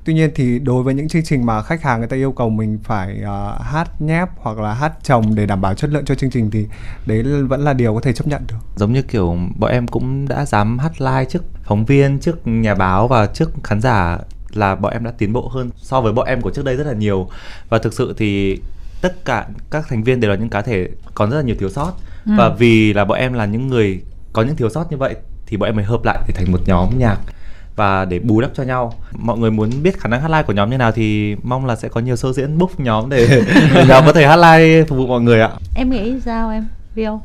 [0.04, 2.50] Tuy nhiên thì đối với những chương trình mà khách hàng người ta yêu cầu
[2.50, 6.14] mình phải uh, hát nhép hoặc là hát chồng để đảm bảo chất lượng cho
[6.14, 6.66] chương trình thì
[7.06, 8.56] đấy vẫn là điều có thể chấp nhận được.
[8.76, 12.74] Giống như kiểu bọn em cũng đã dám hát live trước phóng viên trước nhà
[12.74, 14.18] báo và trước khán giả
[14.50, 16.86] là bọn em đã tiến bộ hơn so với bọn em của trước đây rất
[16.86, 17.28] là nhiều.
[17.68, 18.60] Và thực sự thì
[19.00, 21.70] tất cả các thành viên đều là những cá thể còn rất là nhiều thiếu
[21.70, 21.92] sót.
[22.26, 22.32] Ừ.
[22.36, 25.14] và vì là bọn em là những người có những thiếu sót như vậy
[25.46, 27.18] thì bọn em mới hợp lại để thành một nhóm nhạc
[27.76, 28.94] và để bù đắp cho nhau.
[29.12, 31.76] Mọi người muốn biết khả năng hát live của nhóm như nào thì mong là
[31.76, 33.28] sẽ có nhiều show diễn book nhóm để
[33.88, 35.50] nhóm có thể hát live phục vụ mọi người ạ.
[35.74, 36.66] Em nghĩ sao em?
[36.94, 37.20] Viu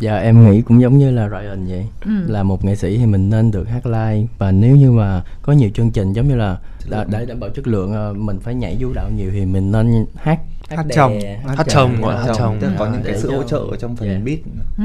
[0.00, 2.10] Dạ em nghĩ cũng giống như là Ryan vậy ừ.
[2.26, 5.52] Là một nghệ sĩ thì mình nên được hát live Và nếu như mà có
[5.52, 6.56] nhiều chương trình giống như là
[6.90, 9.72] đã, để đảm bảo chất lượng ờ, mình phải nhảy vũ đạo nhiều thì mình
[9.72, 11.20] nên hát hát chồng
[11.56, 14.22] hát chồng gọi hát chồng tức có những cái sự hỗ trợ trong phần yeah.
[14.24, 14.38] beat
[14.78, 14.84] ừ.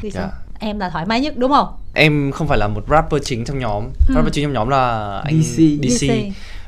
[0.00, 0.22] Thì sao?
[0.22, 0.34] Yeah.
[0.58, 3.58] em là thoải mái nhất đúng không em không phải là một rapper chính trong
[3.58, 4.14] nhóm ừ.
[4.14, 5.56] rapper chính trong nhóm là anh DC.
[5.56, 6.12] DC DC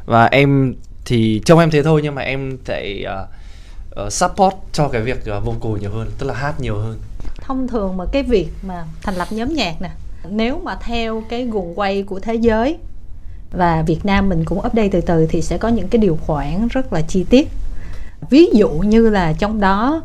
[0.06, 5.02] và em thì trông em thế thôi nhưng mà em uh, uh, support cho cái
[5.02, 6.98] việc uh, vocal nhiều hơn tức là hát nhiều hơn
[7.42, 9.90] thông thường mà cái việc mà thành lập nhóm nhạc nè,
[10.28, 12.78] nếu mà theo cái guồng quay của thế giới
[13.50, 16.68] và Việt Nam mình cũng update từ từ thì sẽ có những cái điều khoản
[16.68, 17.48] rất là chi tiết
[18.30, 20.02] ví dụ như là trong đó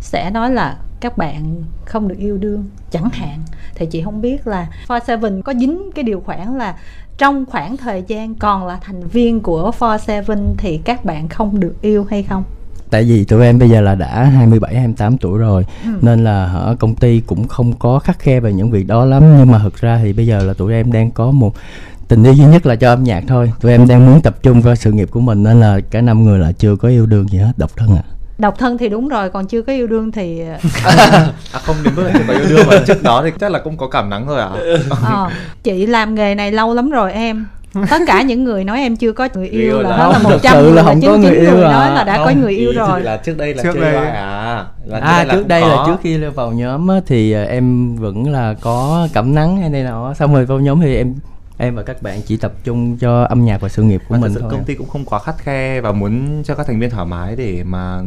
[0.00, 3.40] sẽ nói là các bạn không được yêu đương, chẳng hạn
[3.74, 6.78] thì chị không biết là For Seven có dính cái điều khoản là
[7.18, 11.60] trong khoảng thời gian còn là thành viên của For Seven thì các bạn không
[11.60, 12.44] được yêu hay không?
[12.90, 15.90] Tại vì tụi em bây giờ là đã 27 28 tuổi rồi ừ.
[16.02, 19.38] nên là ở công ty cũng không có khắc khe về những việc đó lắm
[19.38, 21.54] nhưng mà thực ra thì bây giờ là tụi em đang có một
[22.08, 24.60] tình yêu duy nhất là cho âm nhạc thôi tụi em đang muốn tập trung
[24.62, 27.28] vào sự nghiệp của mình nên là cả năm người là chưa có yêu đương
[27.28, 28.02] gì hết độc thân à
[28.38, 30.40] độc thân thì đúng rồi còn chưa có yêu đương thì
[30.84, 31.32] à,
[31.64, 33.76] không đến mức là chưa có yêu đương mà trước đó thì chắc là cũng
[33.76, 34.58] có cảm nắng rồi ạ à?
[35.04, 35.30] ờ,
[35.62, 37.46] chị làm nghề này lâu lắm rồi em
[37.90, 40.38] tất cả những người nói em chưa có người yêu là là đó là một
[40.42, 41.72] trăm là không có người yêu người à.
[41.72, 43.94] nói là đã có Không, người yêu rồi là trước đây là Trước đây.
[44.06, 45.68] à là à trước cũng đây có.
[45.68, 49.70] là trước khi vào nhóm á, thì à, em vẫn là có cảm nắng hay
[49.70, 51.14] này nọ xong rồi vào nhóm thì em
[51.58, 54.18] em và các bạn chỉ tập trung cho âm nhạc và sự nghiệp của Và
[54.20, 56.80] mình sự thôi công ty cũng không quá khắt khe và muốn cho các thành
[56.80, 58.00] viên thoải mái để mà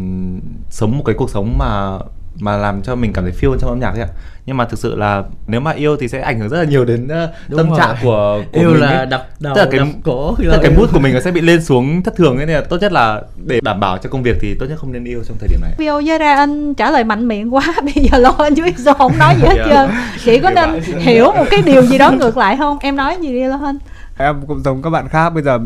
[0.69, 1.97] sống một cái cuộc sống mà
[2.39, 4.08] mà làm cho mình cảm thấy feel trong âm nhạc ấy ạ
[4.46, 6.86] nhưng mà thực sự là nếu mà yêu thì sẽ ảnh hưởng rất là nhiều
[6.86, 7.78] đến uh, tâm rồi.
[7.80, 9.06] trạng của, của yêu mình là ấy.
[9.06, 11.32] đập đầu Tức là cái- đập cổ Tức là cái mood của mình nó sẽ
[11.32, 14.10] bị lên xuống thất thường ấy nên là tốt nhất là để đảm bảo cho
[14.10, 16.36] công việc thì tốt nhất không nên yêu trong thời điểm này Video với ra
[16.36, 19.44] anh trả lời mạnh miệng quá bây giờ lo anh chứ sao không nói gì
[19.48, 19.66] hết Dạ.
[19.70, 19.90] trơn
[20.26, 21.02] chị có Kiểu nên vậy.
[21.04, 23.78] hiểu một cái điều gì đó ngược lại không em nói gì đi lo anh
[24.18, 25.60] em cũng giống các bạn khác bây giờ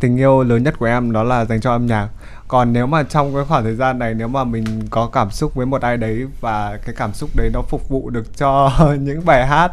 [0.00, 2.08] tình yêu lớn nhất của em đó là dành cho âm nhạc
[2.50, 5.54] còn nếu mà trong cái khoảng thời gian này nếu mà mình có cảm xúc
[5.54, 9.24] với một ai đấy và cái cảm xúc đấy nó phục vụ được cho những
[9.24, 9.72] bài hát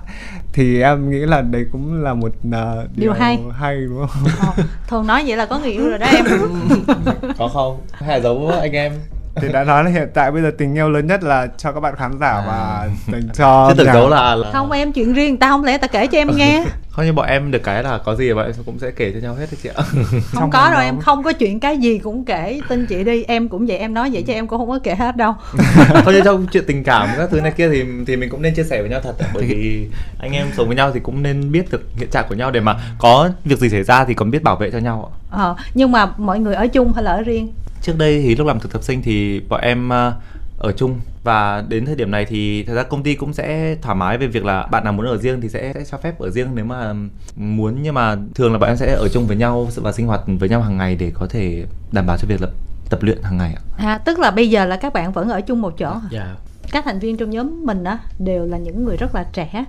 [0.53, 3.39] thì em nghĩ là đấy cũng là một à, Điều hay.
[3.59, 4.31] hay đúng không?
[4.57, 6.25] Ờ, thường nói vậy là có người yêu rồi đó em.
[7.37, 7.81] Có không?
[7.91, 8.93] Hay là giấu anh em?
[9.41, 11.79] Thì đã nói là hiện tại bây giờ tình yêu lớn nhất là cho các
[11.79, 12.43] bạn khán giả À.
[12.47, 15.77] và dành cho chứ âm tưởng là, là không em chuyện riêng ta không lẽ
[15.77, 16.65] ta kể cho em nghe
[16.97, 19.19] không như bọn em được cái là có gì bọn em cũng sẽ kể cho
[19.19, 19.83] nhau hết đấy chị ạ.
[20.33, 20.81] Không có đâu.
[20.81, 22.60] em không có chuyện cái gì cũng kể.
[22.69, 24.95] Tin chị đi em cũng vậy em nói vậy chứ em cũng không có kể
[24.95, 25.33] hết đâu.
[26.03, 28.55] Thôi như trong chuyện tình cảm các thứ này kia thì thì mình cũng nên
[28.55, 29.88] chia sẻ với nhau thật bởi vì
[30.19, 32.60] anh em sống với nhau thì cũng nên biết được hiện trạng của nhau để
[32.60, 35.15] mà có việc gì xảy ra thì còn biết bảo vệ cho nhau ạ.
[35.31, 37.53] Ờ, nhưng mà mọi người ở chung hay là ở riêng?
[37.81, 40.13] Trước đây thì lúc làm thực tập sinh thì bọn em ờ,
[40.58, 41.00] ở chung.
[41.24, 44.28] Và đến thời điểm này thì thật ra công ty cũng sẽ thoải mái về
[44.28, 46.48] việc là bạn nào muốn ở riêng thì sẽ, sẽ cho phép ở riêng.
[46.56, 46.93] Nếu mà
[47.36, 50.22] muốn nhưng mà thường là bọn em sẽ ở chung với nhau và sinh hoạt
[50.39, 52.48] với nhau hàng ngày để có thể đảm bảo cho việc là
[52.89, 53.62] tập luyện hàng ngày ạ.
[53.78, 56.10] À, tức là bây giờ là các bạn vẫn ở chung một chỗ hả?
[56.12, 56.36] dạ.
[56.72, 59.65] Các thành viên trong nhóm mình á đều là những người rất là trẻ.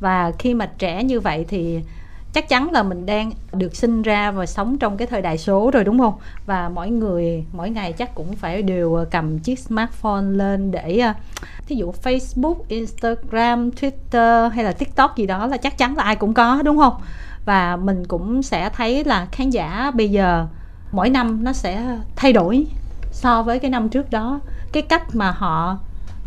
[0.00, 1.80] Và khi mà trẻ như vậy thì
[2.32, 5.70] chắc chắn là mình đang được sinh ra và sống trong cái thời đại số
[5.70, 6.14] rồi đúng không?
[6.46, 10.98] Và mỗi người mỗi ngày chắc cũng phải đều ờ, cầm chiếc smartphone lên để
[10.98, 11.12] ờ,
[11.66, 16.16] thí dụ Facebook, Instagram, Twitter hay là TikTok gì đó là chắc chắn là ai
[16.16, 16.94] cũng có đúng không?
[17.44, 20.46] Và mình cũng sẽ thấy là khán giả bây giờ
[20.92, 22.66] mỗi năm nó sẽ thay đổi
[23.12, 24.40] so với cái năm trước đó.
[24.72, 25.78] Cái cách mà họ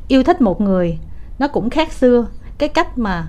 [0.07, 0.97] yêu thích một người
[1.39, 2.27] nó cũng khác xưa.
[2.57, 3.27] Cái cách mà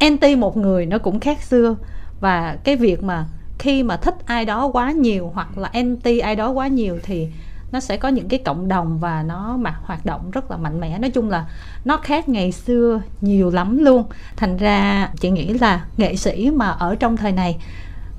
[0.00, 1.76] anti một người nó cũng khác xưa
[2.20, 3.26] và cái việc mà
[3.58, 7.28] khi mà thích ai đó quá nhiều hoặc là anti ai đó quá nhiều thì
[7.72, 10.80] nó sẽ có những cái cộng đồng và nó mà hoạt động rất là mạnh
[10.80, 10.98] mẽ.
[10.98, 11.46] Nói chung là
[11.84, 14.04] nó khác ngày xưa nhiều lắm luôn.
[14.36, 17.58] Thành ra chị nghĩ là nghệ sĩ mà ở trong thời này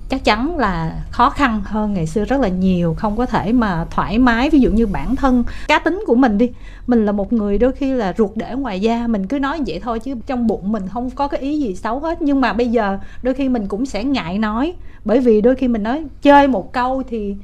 [0.10, 3.86] chắc chắn là khó khăn hơn ngày xưa rất là nhiều, không có thể mà
[3.91, 4.50] thoải mái.
[4.50, 6.50] Ví dụ như bản thân, cá tính của mình đi,
[6.88, 9.80] mình là một người đôi khi là ruột để ngoài da, mình cứ nói vậy
[9.84, 12.22] thôi chứ trong bụng mình không có cái ý gì xấu hết.
[12.22, 14.74] Nhưng mà bây giờ đôi khi mình cũng sẽ ngại nói,
[15.06, 17.36] bởi vì đôi khi mình nói chơi một câu thì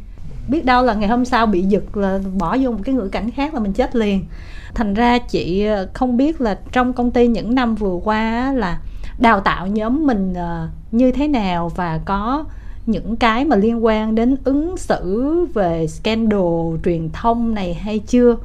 [0.48, 3.32] biết đâu là ngày hôm sau bị giật là bỏ vô một cái ngữ cảnh
[3.32, 4.26] khác là mình chết liền.
[4.74, 8.80] Thành ra chị ờ, không biết là trong công ty những năm vừa qua là
[9.20, 12.46] đào tạo nhóm mình ờ, như thế nào và có
[12.86, 16.42] những cái mà liên quan đến ứng xử về scandal
[16.86, 18.36] truyền thông này hay chưa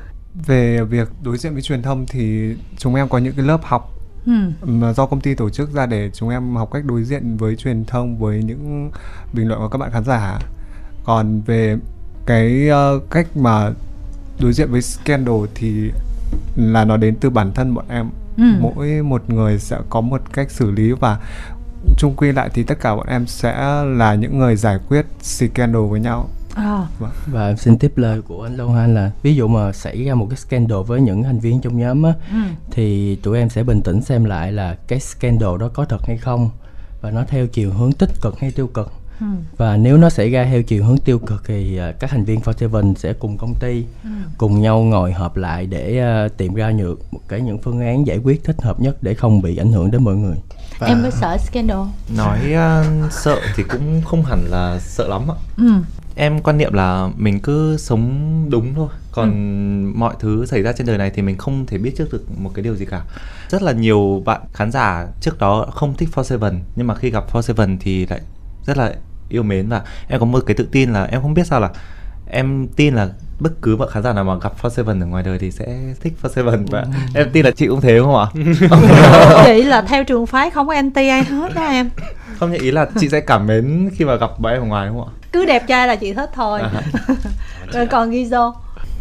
[0.46, 3.92] về việc đối diện với truyền thông thì chúng em có những cái lớp học
[4.26, 4.32] ừ.
[4.62, 7.56] mà do công ty tổ chức ra để chúng em học cách đối diện với
[7.56, 8.90] truyền thông với những
[9.32, 10.38] bình luận của các bạn khán giả
[11.04, 11.76] còn về
[12.26, 13.70] cái ờ, cách mà
[14.40, 15.90] đối diện với scandal thì
[16.56, 18.44] là nó đến từ bản thân bọn em Ừ.
[18.60, 21.18] mỗi một người sẽ có một cách xử lý và
[21.98, 25.82] chung quy lại thì tất cả bọn em sẽ là những người giải quyết scandal
[25.90, 26.86] với nhau à,
[27.26, 30.14] và em xin tiếp lời của anh Long Han là ví dụ mà xảy ra
[30.14, 32.36] một cái scandal với những thành viên trong nhóm á ừ.
[32.70, 36.16] thì tụi em sẽ bình tĩnh xem lại là cái scandal đó có thật hay
[36.16, 36.50] không
[37.00, 39.26] và nó theo chiều hướng tích cực hay tiêu cực Ừ.
[39.56, 42.40] và nếu nó xảy ra theo chiều hướng tiêu cực thì à, các thành viên
[42.40, 44.10] Forseven sẽ cùng công ty Ừ.
[44.38, 48.06] cùng nhau ngồi họp lại để à, tìm ra những một cái những phương án
[48.06, 50.36] giải quyết thích hợp nhất để không bị ảnh hưởng đến mọi người
[50.80, 51.78] Và- em có sợ scandal?
[52.16, 55.36] Nói uh, sợ thì cũng không hẳn là sợ lắm ạ.
[55.56, 55.72] Ừ.
[56.14, 58.88] em quan niệm là mình cứ sống đúng thôi.
[59.12, 59.30] Còn
[59.98, 62.50] mọi thứ xảy ra trên đời này thì mình không thể biết trước được một
[62.54, 63.02] cái điều gì cả.
[63.48, 67.10] Rất là nhiều bạn khán giả trước đó không thích For Seven nhưng mà khi
[67.10, 68.20] gặp For Seven thì lại
[68.66, 68.94] rất là
[69.28, 69.68] yêu mến.
[69.68, 71.70] Và em có một cái tự tin là em không biết sao là
[72.30, 73.08] em tin là
[73.40, 75.66] bất cứ bạn khán giả nào mà gặp For Seven ở ngoài đời thì sẽ
[76.00, 78.26] thích For Seven và em tin là chị cũng thế đúng không ạ?
[79.46, 81.90] chị là theo trường phái không có anti ai hết đó em
[82.38, 84.88] không như ý là chị sẽ cảm mến khi mà gặp bạn em ở ngoài
[84.88, 85.16] đúng không ạ?
[85.32, 86.82] cứ đẹp trai là chị thích thôi À.
[87.72, 88.52] rồi còn Gizo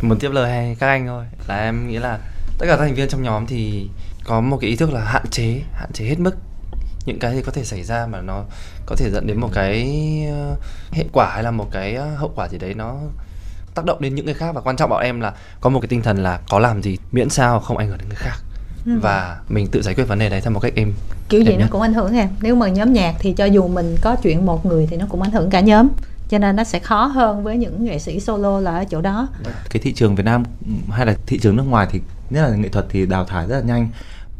[0.02, 2.18] Muốn tiếp lời hay các anh thôi Là em nghĩ là
[2.58, 3.90] Tất cả các thành viên trong nhóm thì
[4.24, 6.36] Có một cái ý thức là hạn chế Hạn chế hết mức
[7.06, 8.44] những cái gì có thể xảy ra mà nó
[8.86, 9.90] có thể dẫn đến một cái
[10.32, 10.56] ờ,
[10.92, 12.96] hệ quả hay là một cái ờ, hậu quả gì đấy nó
[13.76, 15.88] tác động đến những người khác và quan trọng bọn em là có một cái
[15.88, 18.36] tinh thần là có làm gì miễn sao không ảnh hưởng đến người khác.
[18.86, 19.00] Ừ.
[19.02, 20.94] và mình tự giải quyết vấn đề đấy theo một cách êm
[21.30, 23.96] kiểu gì nó cũng ảnh hưởng em nếu mà nhóm nhạc thì cho dù mình
[24.02, 25.88] có chuyện một người thì nó cũng ảnh hưởng cả nhóm.
[26.30, 29.28] Cho nên nó sẽ khó hơn với những nghệ sĩ solo là ở chỗ đó.
[29.70, 30.44] Cái thị trường Việt Nam
[30.90, 33.56] hay là thị trường nước ngoài thì nhất là nghệ thuật thì đào thải rất
[33.56, 33.90] là nhanh.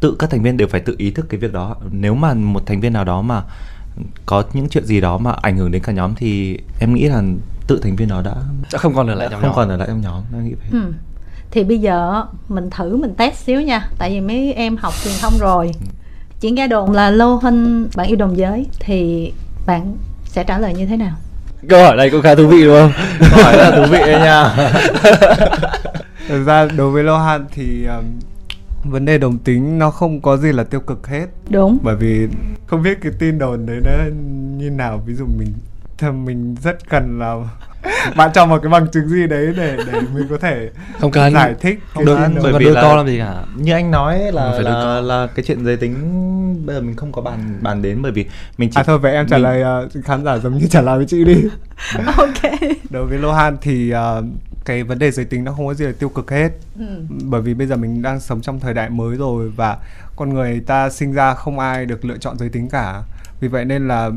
[0.00, 1.76] Tự các thành viên đều phải tự ý thức cái việc đó.
[1.90, 3.42] Nếu mà một thành viên nào đó mà
[4.26, 7.22] có những chuyện gì đó mà ảnh hưởng đến cả nhóm thì em nghĩ là
[7.70, 8.34] tự thành viên đó đã,
[8.68, 9.56] sẽ không còn ở lại đã trong không nhóm.
[9.56, 10.80] còn ở lại trong nhóm em nghĩ vậy.
[10.82, 10.92] Ừ.
[11.50, 15.14] thì bây giờ mình thử mình test xíu nha tại vì mấy em học truyền
[15.20, 15.70] thông rồi.
[16.40, 19.32] Chỉ nghe đồn là lô hình bạn yêu đồng giới thì
[19.66, 21.16] bạn sẽ trả lời như thế nào?
[21.68, 22.92] Câu hỏi này cũng khá thú vị đúng không?
[23.30, 24.54] Câu hỏi rất là thú vị đấy nha.
[26.28, 28.04] Thực ra đối với Lohan thì um,
[28.84, 31.26] vấn đề đồng tính nó không có gì là tiêu cực hết.
[31.50, 31.78] Đúng.
[31.82, 32.28] Bởi vì
[32.66, 33.90] không biết cái tin đồn đấy nó
[34.56, 35.02] như nào.
[35.06, 35.52] Ví dụ mình
[36.00, 37.36] thì mình rất cần là
[38.16, 41.32] bạn cho một cái bằng chứng gì đấy để để mình có thể không cần
[41.34, 42.34] giải thích không đồn.
[42.42, 45.00] bởi vì là- co làm gì cả như anh nói là là, co.
[45.00, 45.96] là cái chuyện giới tính
[46.66, 48.26] bây giờ mình không có bàn bàn đến bởi vì
[48.58, 50.80] mình chỉ À thôi vậy em trả mình- lời uh, khán giả giống như trả
[50.80, 51.44] lời với chị đi
[52.16, 52.60] ok
[52.90, 54.24] Đối với Lohan thì uh,
[54.64, 56.84] cái vấn đề giới tính nó không có gì là tiêu cực hết ừ.
[57.24, 59.76] bởi vì bây giờ mình đang sống trong thời đại mới rồi và
[60.16, 63.02] con người ta sinh ra không ai được lựa chọn giới tính cả
[63.40, 64.10] vì vậy nên là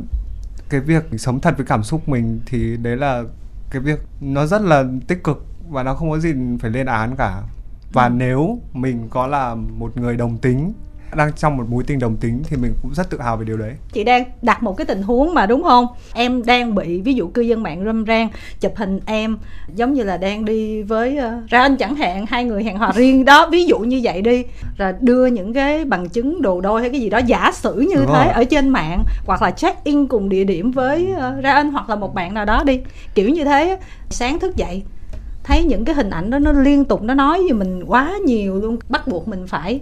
[0.69, 3.23] cái việc sống thật với cảm xúc mình thì đấy là
[3.69, 7.15] cái việc nó rất là tích cực và nó không có gì phải lên án
[7.15, 7.41] cả.
[7.93, 10.73] Và nếu mình có là một người đồng tính
[11.15, 13.57] đang trong một mối tình đồng tính thì mình cũng rất tự hào về điều
[13.57, 13.71] đấy.
[13.93, 15.87] Chị đang đặt một cái tình huống mà đúng không?
[16.13, 19.37] Em đang bị ví dụ cư dân mạng râm ran chụp hình em
[19.75, 22.91] giống như là đang đi với uh, ra anh chẳng hạn hai người hẹn hò
[22.95, 23.25] riêng.
[23.25, 24.43] Đó ví dụ như vậy đi.
[24.77, 27.95] Rồi đưa những cái bằng chứng đồ đôi hay cái gì đó giả sử như
[27.95, 28.33] Đúng thế rồi.
[28.33, 31.89] ở trên mạng hoặc là check in cùng địa điểm với uh, ra anh hoặc
[31.89, 32.79] là một bạn nào đó đi.
[33.15, 33.77] Kiểu như thế
[34.09, 34.83] sáng thức dậy
[35.43, 38.55] thấy những cái hình ảnh đó nó liên tục nó nói với mình quá nhiều
[38.55, 39.81] luôn bắt buộc mình phải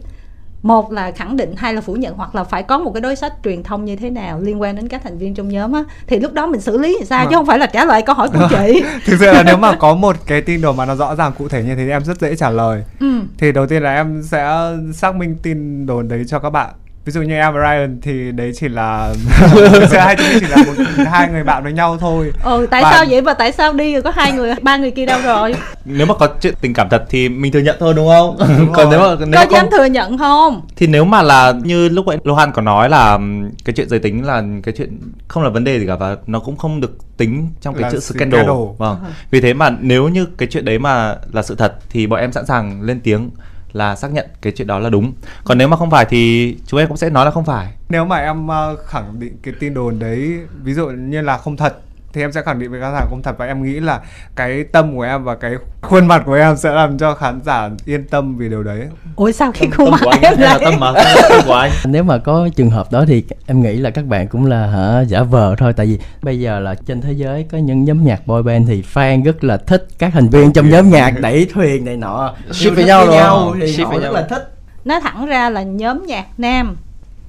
[0.63, 3.15] một là khẳng định hai là phủ nhận hoặc là phải có một cái đối
[3.15, 5.83] sách truyền thông như thế nào liên quan đến các thành viên trong nhóm á.
[6.07, 7.25] Thì lúc đó mình xử lý thì sao?
[7.25, 7.33] Chứ Vâng.
[7.39, 8.83] không phải là trả lời câu hỏi của chị.
[9.05, 11.47] Thực sự là nếu mà có một cái tin đồn mà nó rõ ràng cụ
[11.47, 12.83] thể như thế thì em rất dễ trả lời.
[12.99, 13.19] Ừ.
[13.37, 14.55] thì đầu tiên là em sẽ
[14.93, 16.69] xác minh tin đồn đấy cho các bạn
[17.05, 19.13] ví dụ như em và Ryan thì đấy chỉ là
[19.91, 22.91] sẽ hai chúng chỉ là một hai người bạn với nhau thôi ừ tại Và-
[22.91, 25.55] sao vậy và tại sao đi rồi có hai người ba người kia đâu rồi
[25.85, 28.73] nếu mà có chuyện tình cảm thật thì mình thừa nhận thôi đúng không Đúng
[28.73, 29.17] còn rồi.
[29.17, 32.05] nếu mà nếu có dám không thừa nhận không thì nếu mà là như lúc
[32.05, 33.19] ấy Lohan có nói là
[33.65, 36.39] cái chuyện giới tính là cái chuyện không là vấn đề gì cả và nó
[36.39, 38.41] cũng không được tính trong cái Là chữ scandal.
[38.41, 38.57] scandal.
[38.77, 38.97] Vâng.
[39.31, 42.31] Vì thế mà nếu như cái chuyện đấy mà là sự thật thì bọn em
[42.31, 43.29] sẵn sàng lên tiếng
[43.73, 45.13] là xác nhận cái chuyện đó là đúng.
[45.43, 47.73] Còn nếu mà không phải thì chúng em cũng sẽ nói là không phải.
[47.89, 51.57] nếu mà em ờ, khẳng định cái tin đồn đấy, ví dụ như là không
[51.57, 51.77] thật
[52.13, 53.99] thì em sẽ khẳng định với khán giả không thật và em nghĩ là
[54.35, 57.69] cái tâm của em và cái khuôn mặt của em sẽ làm cho khán giả
[57.85, 60.73] yên tâm vì điều đấy ủa sao khi khuôn mặt của anh em lại tâm
[60.79, 61.71] tâm của anh.
[61.85, 65.01] nếu mà có trường hợp đó thì em nghĩ là các bạn cũng là hả
[65.01, 68.27] giả vờ thôi tại vì bây giờ là trên thế giới có những nhóm nhạc
[68.27, 71.85] boy band thì fan rất là thích các thành viên trong nhóm nhạc đẩy thuyền
[71.85, 73.59] này nọ Ship với nhau không?
[73.61, 74.13] thì Ship họ với rất nhau.
[74.13, 74.53] là thích
[74.85, 76.77] nói thẳng ra là nhóm nhạc nam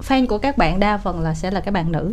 [0.09, 2.12] fan của các bạn đa phần là sẽ là các bạn nữ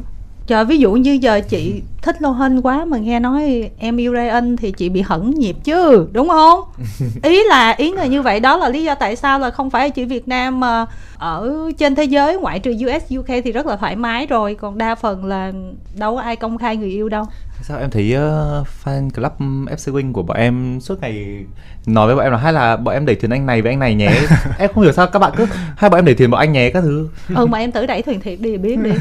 [0.49, 4.13] Trời ví dụ như giờ chị thích Lô Hân quá mà nghe nói em yêu
[4.13, 6.59] Ryan thì chị bị hẫng nhịp chứ đúng không?
[7.23, 9.89] Ý là ý là như vậy đó là lý do tại sao là không phải
[9.89, 10.85] chỉ Việt Nam mà
[11.17, 14.77] ở trên thế giới ngoại trừ US UK thì rất là thoải mái rồi còn
[14.77, 15.51] đa phần là
[15.95, 17.25] đâu có ai công khai người yêu đâu.
[17.61, 19.31] Sao em thấy uh, fan club
[19.65, 21.45] FC Wing của bọn em suốt ngày
[21.85, 23.79] nói với bọn em là hay là bọn em đẩy thuyền anh này với anh
[23.79, 24.11] này nhé.
[24.57, 26.69] em không hiểu sao các bạn cứ hay bọn em đẩy thuyền bọn anh nhé
[26.69, 27.09] các thứ.
[27.35, 28.91] Ừ mà em thử đẩy thuyền thiệt đi biết đi.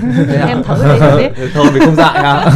[0.49, 1.49] em thử đi biết.
[1.55, 2.53] Thôi mình không dại à.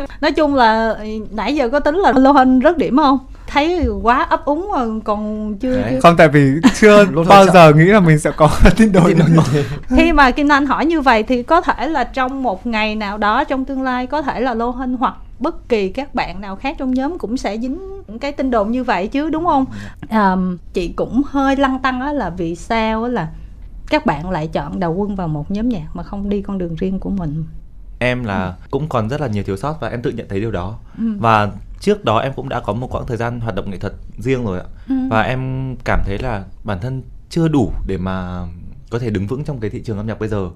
[0.20, 0.96] nói chung là
[1.30, 4.84] nãy giờ có tính là lô hình rất điểm không thấy quá ấp úng mà
[5.04, 5.90] còn chưa, Đấy.
[5.90, 6.00] chưa.
[6.00, 9.14] không tại vì chưa bao giờ nghĩ là mình sẽ có tin đồn như
[9.52, 12.94] thế khi mà kim anh hỏi như vậy thì có thể là trong một ngày
[12.94, 16.40] nào đó trong tương lai có thể là lô hình hoặc bất kỳ các bạn
[16.40, 19.64] nào khác trong nhóm cũng sẽ dính cái tin đồn như vậy chứ đúng không?
[20.08, 20.36] À,
[20.72, 23.28] chị cũng hơi lăn tăng á là vì sao á là
[23.90, 26.74] các bạn lại chọn đầu quân vào một nhóm nhạc mà không đi con đường
[26.74, 27.44] riêng của mình?
[27.98, 30.50] Em là cũng còn rất là nhiều thiếu sót và em tự nhận thấy điều
[30.50, 30.78] đó.
[30.98, 31.04] Ừ.
[31.18, 31.48] và
[31.80, 34.44] trước đó em cũng đã có một quãng thời gian hoạt động nghệ thuật riêng
[34.44, 34.64] rồi ạ.
[34.88, 34.94] Ừ.
[35.10, 38.46] và em cảm thấy là bản thân chưa đủ để mà
[38.90, 40.50] có thể đứng vững trong cái thị trường âm nhạc bây giờ.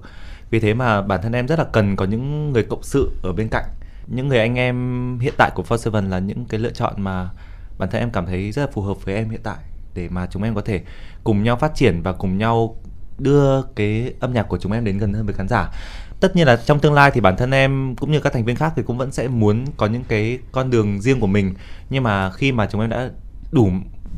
[0.49, 3.33] Vì thế mà bản thân em rất là cần có những người cộng sự ở
[3.33, 3.65] bên cạnh.
[4.07, 7.29] Những người anh em hiện tại của For Seven là những cái lựa chọn mà
[7.77, 9.57] bản thân em cảm thấy rất là phù hợp với em hiện tại.
[9.93, 10.81] Để mà chúng em có thể
[11.23, 12.75] cùng nhau phát triển và cùng nhau
[13.17, 15.69] đưa cái âm nhạc của chúng em đến gần hơn với khán giả
[16.23, 18.55] tất nhiên là trong tương lai thì bản thân em cũng như các thành viên
[18.55, 21.53] khác thì cũng vẫn sẽ muốn có những cái con đường riêng của mình.
[21.89, 23.09] Nhưng mà khi mà chúng em đã
[23.51, 23.69] đủ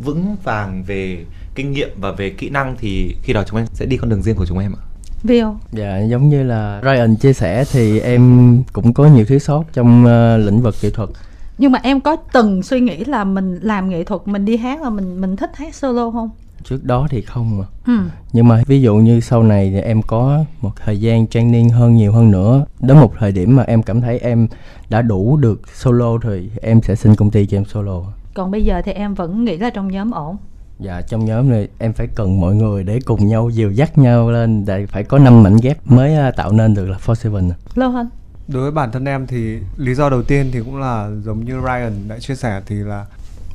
[0.04, 3.86] vững vàng về kinh nghiệm và về kỹ năng thì khi đó chúng em sẽ
[3.86, 4.84] đi con đường riêng của chúng em ạ.
[5.24, 9.64] Viu Dạ giống như là Ryan chia sẻ thì em cũng có nhiều thiếu sót
[9.74, 11.10] trong uh, lĩnh vực kỹ thuật.
[11.58, 14.82] Nhưng mà em có từng suy nghĩ là mình làm nghệ thuật mình đi hát
[14.82, 16.30] là mình mình thích hát solo không
[16.70, 17.94] trước đó thì không mà ừ.
[18.34, 21.96] nhưng mà ví dụ như sau này thì em có một thời gian training hơn
[21.96, 22.66] nhiều hơn nữa.
[22.80, 24.48] Đến một thời điểm mà em cảm thấy em
[24.90, 28.02] đã đủ được solo thì em sẽ xin công ty cho em solo.
[28.34, 30.38] Còn bây giờ thì em vẫn nghĩ là trong nhóm ổn?
[30.80, 34.32] Dạ trong nhóm này em phải cần mọi người để cùng nhau dìu dắt nhau
[34.32, 37.52] lên để phải có năm mảnh ghép mới à, tạo nên được là Four Seven
[37.76, 38.10] lâu hơn?
[38.48, 41.62] Đối với bản thân em thì lý do đầu tiên thì cũng là giống như
[41.62, 43.06] Ryan đã chia sẻ thì là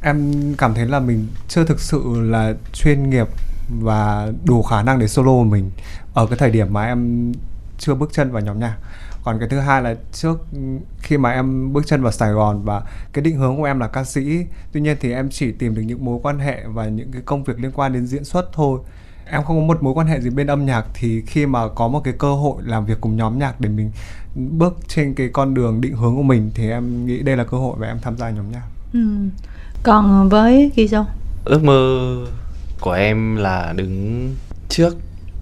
[0.03, 3.29] em cảm thấy là mình chưa thực sự là chuyên nghiệp
[3.69, 5.71] và đủ khả năng để solo của mình
[6.15, 7.33] ở cái thời điểm mà em
[7.79, 8.77] chưa bước chân vào nhóm nhạc
[9.25, 10.39] còn cái thứ hai là trước
[10.99, 12.83] khi mà em bước chân vào Sài Gòn và
[13.13, 15.83] cái định hướng của em là ca sĩ, tuy nhiên thì em chỉ tìm được
[15.83, 18.81] những mối quan hệ và những cái công việc liên quan đến diễn xuất thôi
[19.31, 21.89] em không có một mối quan hệ gì bên âm nhạc thì khi mà có
[21.89, 23.91] một cái cơ hội làm việc cùng nhóm nhạc để mình
[24.35, 27.57] bước trên cái con đường định hướng của mình thì em nghĩ đây là cơ
[27.57, 28.65] hội và em tham gia nhóm nhạc.
[28.93, 29.01] Ừ.
[29.83, 31.05] Còn với Kizo?
[31.45, 32.17] Ước mơ
[32.81, 34.35] của em là đứng
[34.69, 34.97] trước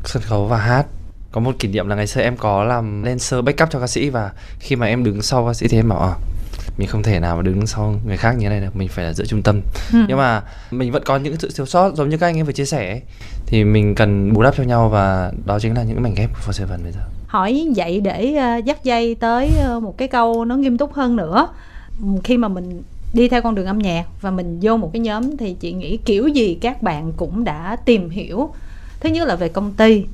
[0.05, 0.87] sân khấu và hát.
[1.33, 4.11] Có một kỷ niệm là ngày xưa em có làm dancer backup cho ca sĩ
[4.11, 6.15] và khi mà em đứng sau ca sĩ thì em bảo à,
[6.79, 9.05] mình không thể nào mà đứng sau người khác như thế này được mình phải
[9.05, 9.61] là giữa trung tâm.
[9.93, 9.99] Ừ.
[10.09, 12.53] nhưng mà mình vẫn có những sự thiếu sót giống như các anh em vừa
[12.53, 13.01] chia sẻ
[13.47, 16.41] thì mình cần bù đắp cho nhau và đó chính là những mảnh ghép của
[16.47, 17.01] For Seven bây giờ.
[17.27, 21.17] Hỏi vậy để uh, dắt dây tới uh, một cái câu nó nghiêm túc hơn
[21.17, 21.49] nữa.
[22.25, 25.37] Khi mà mình đi theo con đường âm nhạc và mình vô một cái nhóm
[25.37, 28.51] thì chị nghĩ kiểu gì các bạn cũng đã tìm hiểu.
[29.01, 30.05] Thứ nhất là về công ty,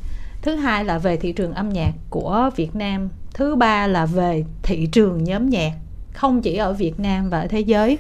[0.43, 4.45] thứ hai là về thị trường âm nhạc của Việt Nam, thứ ba là về
[4.63, 5.73] thị trường nhóm nhạc,
[6.13, 7.99] không chỉ ở Việt Nam và ở thế giới.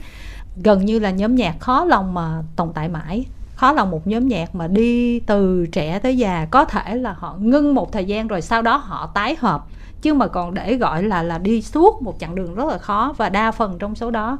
[0.62, 4.28] Gần như là nhóm nhạc khó lòng mà tồn tại mãi, khó lòng một nhóm
[4.28, 8.28] nhạc mà đi từ trẻ tới già, có thể là họ ngưng một thời gian
[8.28, 9.64] rồi sau đó họ tái hợp,
[10.02, 13.14] chứ mà còn để gọi là là đi suốt một chặng đường rất là khó
[13.16, 14.38] và đa phần trong số đó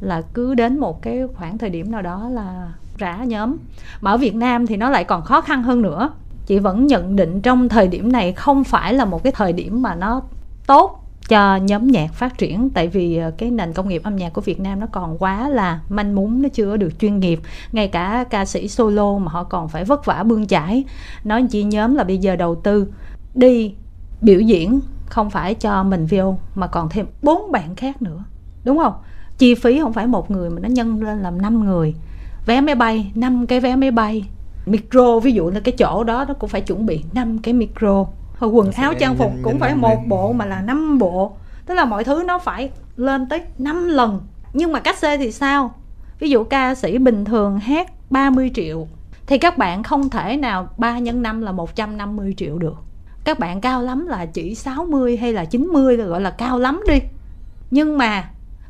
[0.00, 3.56] là cứ đến một cái khoảng thời điểm nào đó là rã nhóm.
[4.00, 6.10] Mà ở Việt Nam thì nó lại còn khó khăn hơn nữa.
[6.46, 9.82] Chị vẫn nhận định trong thời điểm này không phải là một cái thời điểm
[9.82, 10.22] mà nó
[10.66, 10.96] tốt
[11.28, 14.40] cho nhóm nhạc phát triển, tại vì ờ, cái nền công nghiệp âm nhạc của
[14.40, 17.40] Việt Nam nó còn quá là manh mún, nó chưa được chuyên nghiệp.
[17.72, 20.84] Ngay cả ca sĩ solo mà họ còn phải vất vả bươn chải.
[21.24, 22.92] Nói chi nhóm là bây giờ đầu tư
[23.34, 23.74] đi
[24.20, 28.24] biểu diễn không phải cho mình vô, mà còn thêm bốn bạn khác nữa.
[28.64, 28.92] Đúng không?
[29.40, 31.94] Chi phí không phải một người mà nó nhân lên làm năm người.
[32.46, 34.28] Vé máy bay năm cái vé máy bay.
[34.66, 38.06] Micro ví dụ là cái chỗ đó nó cũng phải chuẩn bị năm cái micro.
[38.40, 41.36] Rồi quần áo trang phục cũng phải một bộ mà là năm bộ.
[41.66, 44.20] Tức là mọi thứ nó phải lên tới 5 lần.
[44.52, 45.74] Nhưng mà cách xê thì sao?
[46.18, 48.86] Ví dụ ca sĩ bình thường hát 30 triệu
[49.26, 52.76] thì các bạn không thể nào 3 nhân 5 là 150 triệu được.
[53.24, 56.80] Các bạn cao lắm là chỉ 60 hay là 90 là gọi là cao lắm
[56.88, 56.98] đi.
[57.70, 58.24] Nhưng mà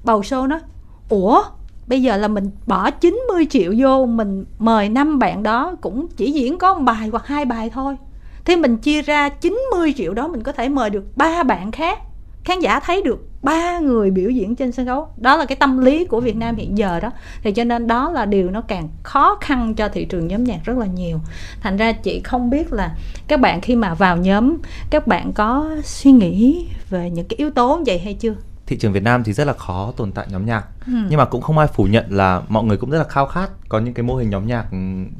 [0.04, 0.60] bầu show nó
[1.08, 1.42] ủa,
[1.86, 6.32] bây giờ là mình bỏ 90 triệu vô, mình mời năm bạn đó cũng chỉ
[6.32, 7.96] diễn có một bài hoặc hai bài thôi.
[8.44, 11.98] Thì mình chia ra 90 triệu đó mình có thể mời được ba bạn khác.
[12.44, 15.08] Khán giả thấy được ba người biểu diễn trên sân khấu.
[15.16, 17.10] Đó là cái tâm lý của Việt Nam hiện giờ đó.
[17.42, 20.60] Thì cho nên đó là điều nó càng khó khăn cho thị trường nhóm nhạc
[20.64, 21.18] rất là nhiều.
[21.60, 22.96] Thành ra chị không biết là
[23.28, 24.56] các bạn khi mà vào nhóm,
[24.90, 28.34] các bạn có suy nghĩ về những cái yếu tố vậy hay chưa?
[28.70, 30.64] Thị trường Việt Nam thì rất là khó tồn tại nhóm nhạc.
[30.86, 30.92] Ừ.
[31.08, 33.50] nhưng mà cũng không ai phủ nhận là mọi người cũng rất là khao khát
[33.68, 34.66] có những cái mô hình nhóm nhạc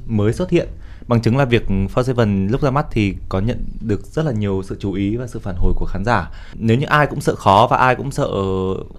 [0.06, 0.68] mới xuất hiện.
[1.06, 4.32] Bằng chứng là việc For Seven lúc ra mắt thì có nhận được rất là
[4.32, 6.30] nhiều sự chú ý và sự phản hồi của khán giả.
[6.54, 8.28] Nếu như ai cũng sợ khó và ai cũng sợ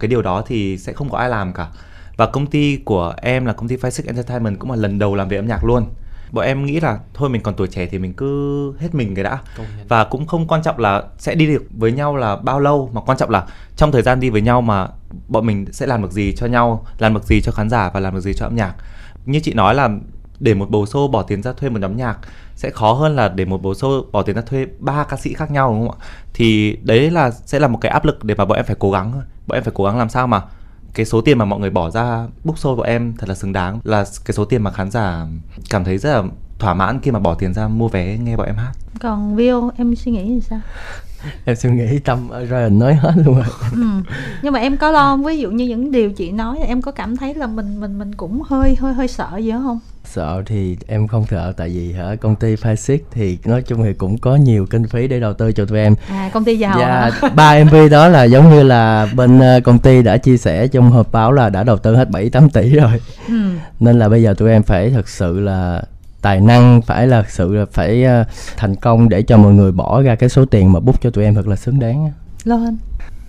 [0.00, 1.68] cái điều đó thì sẽ không có ai làm cả.
[2.16, 5.14] Và công ty của em là công ty Five Six Entertainment cũng là lần đầu
[5.14, 5.86] làm về âm nhạc luôn
[6.32, 9.24] bọn em nghĩ là thôi mình còn tuổi trẻ thì mình cứ hết mình cái
[9.24, 9.38] đã.
[9.88, 13.00] Và cũng không quan trọng là sẽ đi được với nhau là bao lâu mà
[13.00, 14.88] quan trọng là trong thời gian đi với nhau mà
[15.28, 18.00] bọn mình sẽ làm được gì cho nhau làm được gì cho khán giả và
[18.00, 18.74] làm được gì cho âm nhạc.
[19.26, 19.90] Như chị nói là
[20.40, 22.18] để một bầu show bỏ tiền ra thuê một nhóm nhạc
[22.54, 25.34] sẽ khó hơn là để một bầu show bỏ tiền ra thuê ba ca sĩ
[25.34, 26.06] khác nhau đúng không ạ?
[26.34, 28.90] Thì đấy là sẽ là một cái áp lực để mà bọn em phải cố
[28.90, 29.12] gắng
[29.46, 30.42] bọn em phải cố gắng làm sao mà
[30.94, 33.52] cái số tiền mà mọi người bỏ ra book show của em thật là xứng
[33.52, 33.80] đáng.
[33.84, 35.26] Là cái số tiền mà khán giả
[35.70, 36.22] cảm thấy rất là
[36.62, 39.70] thỏa mãn khi mà bỏ tiền ra mua vé nghe bọn em hát còn Viu
[39.76, 40.60] em suy nghĩ như sao
[41.44, 43.86] em suy nghĩ tâm ở Ryan nói hết luôn rồi ừ.
[44.42, 46.92] nhưng mà em có lo không ví dụ như những điều chị nói em có
[46.92, 50.42] cảm thấy là mình mình mình cũng hơi hơi hơi sợ gì đó không sợ
[50.46, 54.18] thì em không sợ tại vì hả công ty Phasic thì nói chung thì cũng
[54.18, 57.10] có nhiều kinh phí để đầu tư cho tụi em à công ty giàu và
[57.10, 57.28] hả?
[57.34, 60.90] ba mv đó là giống như là bên ờ, công ty đã chia sẻ trong
[60.90, 63.50] họp báo là đã đầu tư hết 7 8 tỷ rồi ừ.
[63.80, 65.82] nên là bây giờ tụi em phải thật sự là
[66.22, 68.24] tài năng phải là sự là phải ờ,
[68.56, 71.24] thành công để cho mọi người bỏ ra cái số tiền mà bút cho tụi
[71.24, 72.12] em thật là xứng đáng á.
[72.44, 72.76] lo anh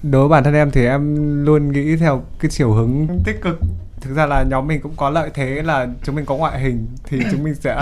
[0.04, 1.16] đối với bản thân em thì em
[1.46, 3.60] luôn nghĩ theo cái chiều hướng tích cực
[4.02, 6.88] thực ra là nhóm mình cũng có lợi thế là chúng mình có ngoại hình
[7.08, 7.76] thì chúng mình sẽ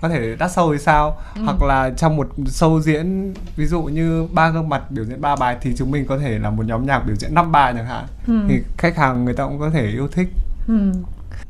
[0.00, 1.40] có thể đắt sâu hay sao Ừ.
[1.44, 5.36] hoặc là trong một show diễn ví dụ như ba gương mặt biểu diễn ba
[5.36, 7.86] bài thì chúng mình có thể là một nhóm nhạc biểu diễn năm bài chẳng
[7.86, 8.32] hạn ừ.
[8.48, 10.28] thì khách hàng người ta cũng có thể yêu thích
[10.68, 10.92] Ừ.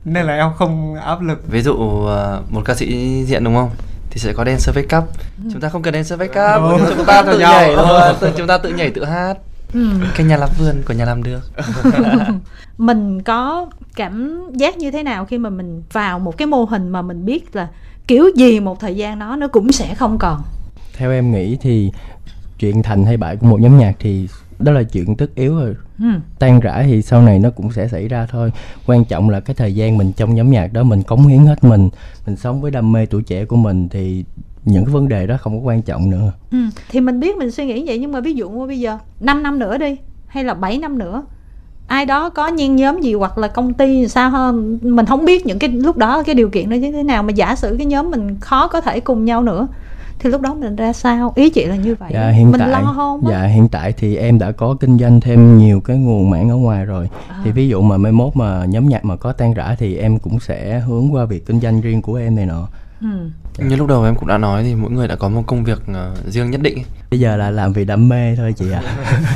[0.04, 1.48] nên là em không áp lực.
[1.48, 2.86] Ví dụ ờ, một ca sĩ
[3.24, 3.70] diện đúng không?
[4.10, 5.04] Thì sẽ có dancer fake up.
[5.52, 6.80] Chúng ta không cần dancer fake up.
[6.80, 6.94] Ừ.
[6.96, 8.14] chúng ta tự nhảy thôi.
[8.20, 9.34] Tự- chúng ta tự nhảy tự hát.
[9.74, 9.88] Ừ.
[10.16, 11.40] cái nhà làm vườn của nhà làm được.
[12.78, 16.88] Mình có cảm giác như thế nào khi mà mình vào một cái mô hình
[16.88, 17.68] mà mình biết là
[18.06, 20.42] kiểu gì một thời gian đó nó cũng sẽ không còn?
[20.96, 21.92] Theo em nghĩ thì
[22.58, 24.28] chuyện thành hay bại của một nhóm nhạc thì
[24.58, 26.04] đó là chuyện tất yếu rồi ừ.
[26.38, 28.52] tan rã thì sau này nó cũng sẽ xảy ra thôi
[28.86, 31.64] quan trọng là cái thời gian mình trong nhóm nhạc đó mình cống hiến hết
[31.64, 31.88] mình
[32.26, 34.24] mình sống với đam mê tuổi trẻ của mình thì
[34.64, 36.58] những cái vấn đề đó không có quan trọng nữa Ừ.
[36.90, 39.42] thì mình biết mình suy nghĩ vậy nhưng mà ví dụ như bây giờ 5
[39.42, 39.96] năm nữa đi
[40.26, 41.22] hay là 7 năm nữa
[41.86, 45.46] ai đó có nhen nhóm gì hoặc là công ty sao hơn mình không biết
[45.46, 47.86] những cái lúc đó cái điều kiện nó như thế nào mà giả sử cái
[47.86, 49.68] nhóm mình khó có thể cùng nhau nữa
[50.18, 52.68] thì lúc đó mình ra sao ý chị là như vậy dạ hiện mình tại
[52.70, 53.32] lo không á?
[53.32, 56.56] dạ hiện tại thì em đã có kinh doanh thêm nhiều cái nguồn mảng ở
[56.56, 57.40] ngoài rồi À.
[57.44, 60.18] thì ví dụ mà mai mốt mà nhóm nhạc mà có tan rã thì em
[60.18, 62.68] cũng sẽ hướng qua việc kinh doanh riêng của em này nọ
[63.00, 63.08] ừ.
[63.58, 65.82] như lúc đầu em cũng đã nói thì mỗi người đã có một công việc
[65.94, 66.78] ờ, riêng nhất định
[67.10, 68.82] bây giờ là làm vì đam mê thôi chị ạ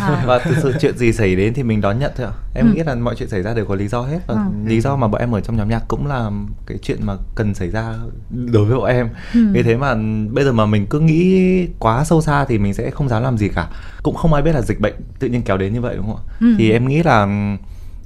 [0.01, 0.23] à.
[0.27, 2.75] và thực sự chuyện gì xảy đến thì mình đón nhận thôi ạ em Ừ.
[2.75, 4.41] nghĩ là mọi chuyện xảy ra đều có lý do hết và Ừ.
[4.69, 6.31] lý do mà bọn em ở trong nhóm nhạc cũng là
[6.67, 7.95] cái chuyện mà cần xảy ra
[8.31, 9.41] đối với bọn em Ừ.
[9.53, 9.95] vì thế mà
[10.31, 13.39] bây giờ mà mình cứ nghĩ quá sâu xa thì mình sẽ không dám làm
[13.39, 13.69] gì cả
[14.03, 16.17] cũng không ai biết là dịch bệnh tự nhiên kéo đến như vậy đúng không
[16.17, 16.47] ạ Ừ.
[16.59, 17.27] thì em nghĩ là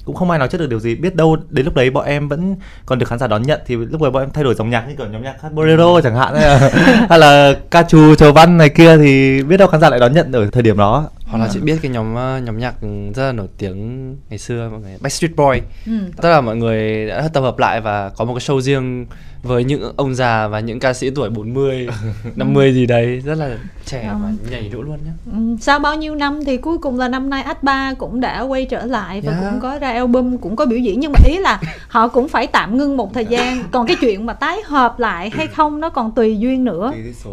[0.06, 0.94] cũng không ai nói trước được điều gì.
[0.94, 3.76] Biết đâu đến lúc đấy bọn em vẫn còn được khán giả đón nhận thì
[3.76, 6.16] lúc đấy bọn em thay đổi dòng nhạc như kiểu nhóm nhạc hát bolero chẳng
[6.16, 6.70] hạn hay là,
[7.10, 10.12] hay là ca trù chầu văn này kia thì biết đâu khán giả lại đón
[10.12, 12.74] nhận ở thời điểm đó hoặc là chị biết cái nhóm ờ, nhóm nhạc
[13.14, 15.92] rất là nổi tiếng ngày xưa mọi người Backstreet Boy Ừ.
[16.22, 19.06] tức là mọi người đã tập hợp lại và có một cái show riêng
[19.42, 21.88] với những ông già và những ca sĩ tuổi 40,
[22.36, 23.20] 50 gì đấy.
[23.24, 23.50] Rất là
[23.84, 25.12] trẻ và nhảy đỗ luôn nhá.
[25.32, 28.64] Ừ, sau bao nhiêu năm thì cuối cùng là năm nay H3 cũng đã quay
[28.64, 29.44] trở lại và Yeah.
[29.50, 31.00] cũng có ra album cũng có biểu diễn.
[31.00, 33.62] Nhưng mà ý là họ cũng phải tạm ngưng một thời gian.
[33.72, 36.92] Còn cái chuyện mà tái hợp lại hay không nó còn tùy duyên nữa.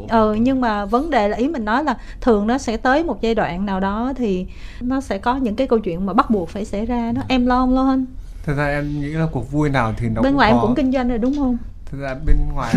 [0.10, 3.22] Ừ nhưng mà vấn đề là ý mình nói là thường nó sẽ tới một
[3.22, 4.46] giai đoạn nào đó thì
[4.82, 7.12] nó sẽ có những cái câu chuyện mà bắt buộc phải xảy ra.
[7.12, 8.06] Đó em lo không lo hơn
[8.44, 10.58] thực ra em nghĩ là cuộc vui nào thì nó bên cũng ngoài có.
[10.58, 11.58] em cũng kinh doanh rồi đúng không?
[11.86, 12.74] Thực ra bên ngoài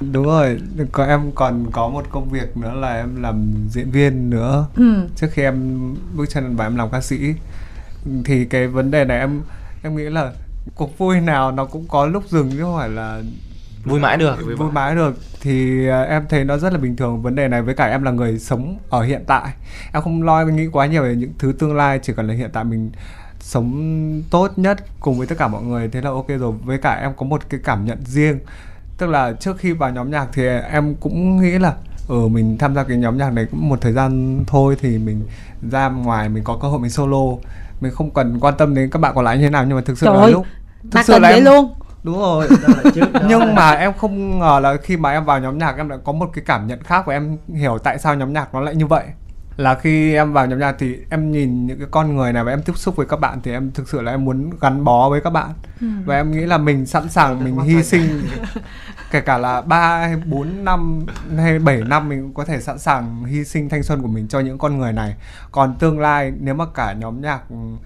[0.12, 0.60] đúng rồi
[0.92, 4.66] có em còn có một công việc nữa là em làm diễn viên nữa.
[4.76, 5.08] Ừ.
[5.16, 5.80] Trước khi em
[6.14, 7.34] bước chân vào em làm ca sĩ.
[8.24, 9.42] Thì cái vấn đề này em
[9.82, 10.32] em nghĩ là
[10.74, 13.22] cuộc vui nào nó cũng có lúc dừng chứ không phải là
[13.84, 14.36] Vui mãi được.
[14.58, 15.14] vui mãi được.
[15.40, 18.02] Thì à, em thấy nó rất là bình thường vấn đề này với cả em
[18.02, 19.52] là người sống ở hiện tại.
[19.92, 22.50] Em không lo nghĩ quá nhiều về những thứ tương lai chỉ cần là hiện
[22.52, 22.90] tại mình
[23.40, 26.52] sống tốt nhất cùng với tất cả mọi người thế là ok rồi.
[26.64, 28.38] Với cả em có một cái cảm nhận riêng
[28.98, 31.74] tức là trước khi vào nhóm nhạc thì em cũng nghĩ là
[32.08, 35.26] ừ mình tham gia cái nhóm nhạc này cũng một thời gian thôi thì mình
[35.70, 37.36] ra ngoài mình có cơ hội mình solo.
[37.80, 39.82] Mình không cần quan tâm đến các bạn còn lại như thế nào nhưng mà
[39.86, 40.46] thực sự Trời là ơi, lúc
[40.92, 41.74] mà cần vậy em luôn
[42.04, 42.48] đúng rồi.
[43.28, 46.12] Nhưng mà em không ngờ là khi mà em vào nhóm nhạc em lại có
[46.12, 48.86] một cái cảm nhận khác và em hiểu tại sao nhóm nhạc nó lại như
[48.86, 49.04] vậy.
[49.56, 52.52] Là khi em vào nhóm nhạc thì em nhìn những cái con người này và
[52.52, 55.10] em tiếp xúc với các bạn thì em thực sự là em muốn gắn bó
[55.10, 55.50] với các bạn.
[55.80, 55.86] Ừ.
[56.04, 58.22] và em nghĩ là mình sẵn sàng mình hy sinh.
[59.10, 62.78] kể cả là 3 hay 4 năm hay 7 năm mình cũng có thể sẵn
[62.78, 65.14] sàng hy sinh thanh xuân của mình cho những con người này.
[65.52, 67.40] Còn tương lai nếu mà cả nhóm nhạc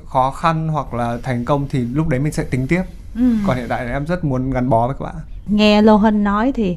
[0.07, 2.83] khó khăn hoặc là thành công thì lúc đấy mình sẽ tính tiếp
[3.19, 3.35] ừ.
[3.47, 5.15] còn hiện tại thì em rất muốn gắn bó với các bạn.
[5.47, 6.77] Nghe Lô Hinh nói thì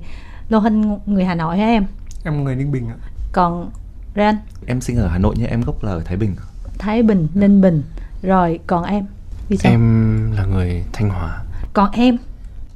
[0.49, 1.85] Lô Hinh người Hà Nội hả em?
[2.23, 2.95] Em người ninh bình ạ.
[3.31, 3.71] Còn
[4.15, 4.35] Ran
[4.65, 6.35] em sinh ở hà nội nhưng em gốc là ở thái bình.
[6.79, 7.83] Thái Bình Ninh Bình.
[8.21, 9.05] Rồi còn em?
[9.49, 9.71] Vì sao?
[9.71, 11.43] Em là người Thanh Hóa.
[11.73, 12.17] còn em?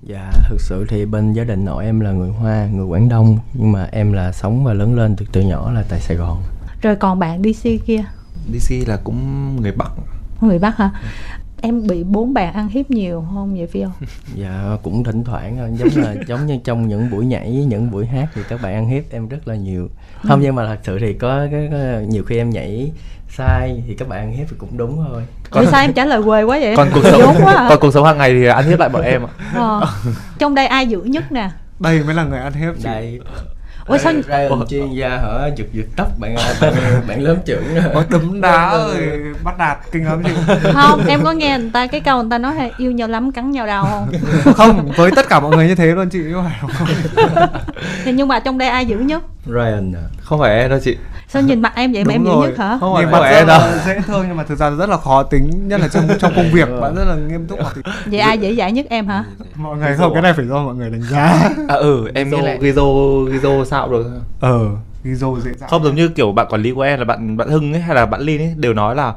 [0.04, 3.40] Dạ, thực sự thì bên gia đình nội em là người Hoa, người Quảng Đông.
[3.54, 6.44] Nhưng mà em là sống và lớn lên từ từ nhỏ là tại Sài Gòn.
[6.82, 8.04] Rồi còn bạn DC kia?
[8.54, 9.92] Dc là cũng người bắc.
[10.42, 10.92] Người Bắc hả
[11.66, 15.58] em bị bốn bạn ăn hiếp nhiều không vậy phi không dạ cũng thỉnh thoảng
[15.58, 15.70] thôi.
[15.74, 18.88] Giống là giống như trong những buổi nhảy những buổi hát thì các bạn ăn
[18.88, 19.90] hiếp em rất là nhiều.
[20.24, 22.92] Không nhưng mà thật sự thì có cái có, nhiều khi em nhảy
[23.30, 25.24] sai thì các bạn ăn hiếp thì cũng đúng thôi.
[25.52, 26.76] Vì sao em trả lời quê quá vậy?
[26.78, 27.66] Còn cuộc sống quá à.
[27.70, 29.32] còn cuộc sống hàng ngày thì ăn hiếp lại bọn em ạ.
[29.56, 29.82] Ờ.
[30.40, 31.50] trong đây ai dữ nhất nè?
[31.80, 32.84] Đây mới là người ăn hiếp chị.
[32.84, 33.20] Đây
[33.88, 35.48] Ủa sao Ryan chuyên gia hả?
[35.56, 36.72] Giật giật tóc bạn bạn,
[37.08, 37.64] bạn lớn trưởng
[37.94, 39.34] có đấm đá rồi.
[39.44, 40.32] bắt đạt kinh lắm chị
[40.74, 43.32] không em có nghe người ta cái câu người ta nói là yêu nhau lắm
[43.32, 44.12] cắn nhau đau không?
[44.54, 46.70] Không với tất cả mọi người như thế luôn chị chứ không phải không.
[48.06, 50.04] Thì nhưng mà trong đây ai dữ nhất Ryan à?
[50.22, 50.98] Không phải em đâu chị.
[51.28, 52.04] Sao nhìn mặt em vậy?
[52.04, 52.48] Mà em Đúng dữ rồi.
[52.50, 52.78] nhất hả?
[52.80, 53.62] Không nhìn phải mặt rất em đâu.
[53.86, 56.52] dễ thương nhưng mà thực ra rất là khó tính nhất là trong trong công
[56.52, 56.68] việc.
[56.82, 59.24] Bạn rất là nghiêm túc thì vậy ai dễ dãi nhất em hả?
[59.56, 61.50] Mọi người không cái này phải do mọi người đánh giá.
[61.68, 64.06] À ừ em nghĩ Gizo, lại Gizo, Gizo sao được
[64.40, 64.60] ờ
[65.04, 67.50] dô dễ dàng không giống như kiểu bạn quản lý của em là bạn bạn
[67.50, 69.14] Hưng ấy hay là bạn Linh ấy đều nói là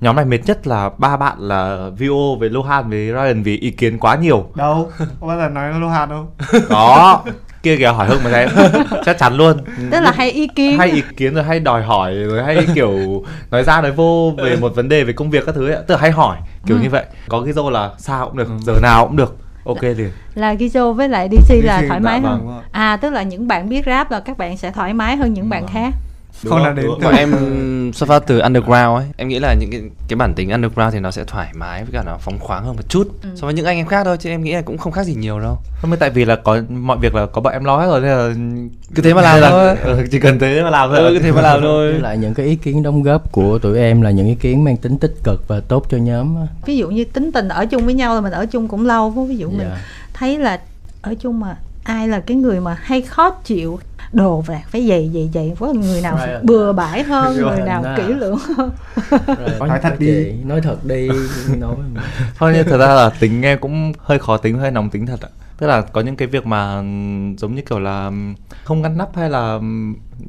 [0.00, 3.70] nhóm này mệt nhất là ba bạn là VO với Lohan với Ryan vì ý
[3.70, 4.46] kiến quá nhiều.
[4.54, 4.90] Đâu?
[5.20, 6.26] Có bao giờ nói hạt đâu?
[6.68, 7.22] Có
[7.62, 8.48] kia kìa hỏi Hưng mà xem.
[9.04, 9.56] Chắc chắn luôn.
[9.90, 10.78] Tức là hay ý kiến.
[10.78, 14.56] Hay ý kiến rồi hay đòi hỏi rồi hay kiểu nói ra nói vô về
[14.56, 16.36] một vấn đề về công việc các thứ ấy tức là hay hỏi
[16.66, 16.82] kiểu Ừ.
[16.82, 17.04] như vậy.
[17.28, 19.36] Có cái dô là sao cũng được giờ nào cũng được.
[19.64, 20.04] Ok thì
[20.34, 22.46] là Gizo với lại DC là DC, thoải dạ mái vâng, hơn.
[22.46, 22.62] vâng.
[22.72, 25.48] à tức là những bạn biết rap là các bạn sẽ thoải mái hơn những
[25.48, 25.90] bạn khác
[26.50, 27.30] không là đến từ bọn em
[27.94, 29.04] xuất phát từ underground ấy.
[29.16, 31.92] Em nghĩ là những cái cái bản tính underground thì nó sẽ thoải mái với
[31.92, 33.08] cả nó phóng khoáng hơn một chút.
[33.22, 33.28] Ừ.
[33.34, 35.14] so với những anh em khác thôi chứ em nghĩ là cũng không khác gì
[35.14, 35.58] nhiều đâu.
[35.80, 38.10] Không tại vì là có mọi việc là có bọn em lo hết rồi nên
[38.10, 38.34] là
[38.94, 39.76] cứ thế mà làm là- thôi.
[39.96, 40.98] Ừ, chỉ cần thế mà làm thôi.
[40.98, 41.92] Ừ, cứ thế mà làm thôi.
[41.92, 44.64] Với lại những cái ý kiến đóng góp của tụi em là những ý kiến
[44.64, 46.36] mang tính tích cực và tốt cho nhóm
[46.66, 49.10] ví dụ như tính tình ở chung với nhau là mình ở chung cũng lâu
[49.10, 49.78] ví dụ mình Dạ.
[50.14, 50.60] thấy là
[51.02, 53.78] ở chung mà ai là cái người mà hay khó chịu
[54.12, 56.46] đồ vạt phải dày dày dày có người nào Ryan.
[56.46, 57.94] bừa bãi hơn người Ryan nào à.
[57.96, 58.70] kỹ lưỡng hơn
[59.26, 60.06] Rồi, Nói thật đi.
[60.06, 61.08] chị, nói thật đi
[61.58, 61.74] nói
[62.38, 65.20] thôi nhưng thật ra là tính em cũng hơi khó tính hơi nóng tính thật
[65.20, 66.76] ạ tức là có những cái việc mà
[67.38, 68.10] giống như kiểu là
[68.64, 69.58] không ngăn nắp hay là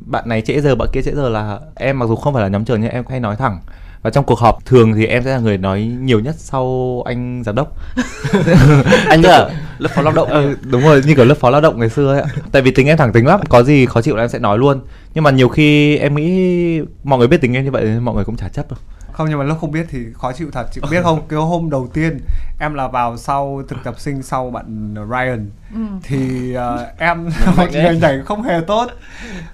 [0.05, 2.49] bạn này trễ giờ bạn kia trễ giờ là em mặc dù không phải là
[2.49, 3.59] nhóm trưởng nhưng em hay nói thẳng
[4.03, 7.43] và trong cuộc họp thường thì em sẽ là người nói nhiều nhất sau anh
[7.45, 7.77] giám đốc.
[9.09, 11.61] Anh tức là lớp phó lao động ừ, đúng rồi như kiểu lớp phó lao
[11.61, 12.27] động ngày xưa ấy ạ.
[12.51, 14.57] Tại vì tính em thẳng tính lắm có gì khó chịu là em sẽ nói
[14.57, 14.81] luôn.
[15.13, 18.15] Nhưng mà nhiều khi em nghĩ mọi người biết tính em như vậy nên mọi
[18.15, 18.79] người cũng chả chấp đâu.
[19.11, 20.67] Không nhưng mà lúc không biết thì khó chịu thật.
[20.71, 22.19] Chị biết không cái hôm đầu tiên
[22.59, 25.49] em là vào sau thực tập sinh sau bạn Ryan.
[25.73, 25.81] Ừ.
[26.03, 28.87] thì ờ, em một người nhảy không hề tốt.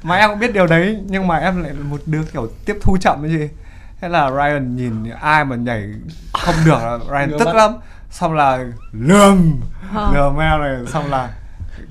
[0.04, 2.78] Mà em cũng biết điều đấy nhưng mà em lại là một đứa kiểu tiếp
[2.82, 3.50] thu chậm cái gì
[4.02, 5.90] thế là Ryan nhìn ai mà nhảy
[6.34, 7.72] không được là Ryan tức lắm
[8.10, 9.62] xong là lườm
[9.96, 10.12] Ờ.
[10.14, 11.30] lườm em này xong là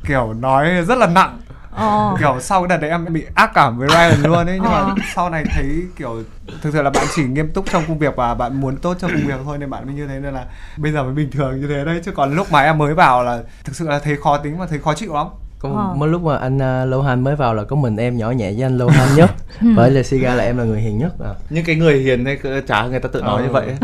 [0.06, 1.38] kiểu nói rất là nặng
[1.70, 2.16] Ờ.
[2.18, 4.84] kiểu sau cái đợt đấy em bị ác cảm với Ryan luôn ấy nhưng Ờ.
[4.86, 6.22] mà sau này thấy kiểu
[6.62, 9.08] thực sự là bạn chỉ nghiêm túc trong công việc và bạn muốn tốt cho
[9.08, 10.44] công việc thôi nên bạn mới như thế nên là
[10.76, 13.22] bây giờ mới bình thường như thế đấy chứ còn lúc mà em mới vào
[13.24, 15.26] là thực sự là thấy khó tính và thấy khó chịu lắm
[15.58, 15.94] có Ờ.
[15.96, 18.62] mới lúc mà anh uh, Lohan mới vào là có mình em nhỏ nhẹ với
[18.62, 19.30] anh Lohan nhất
[19.74, 21.34] với là Siga là em là người hiền nhất à.
[21.50, 23.46] những cái người hiền hay chả người ta tự nói Ừ.
[23.46, 23.76] như vậy ấy.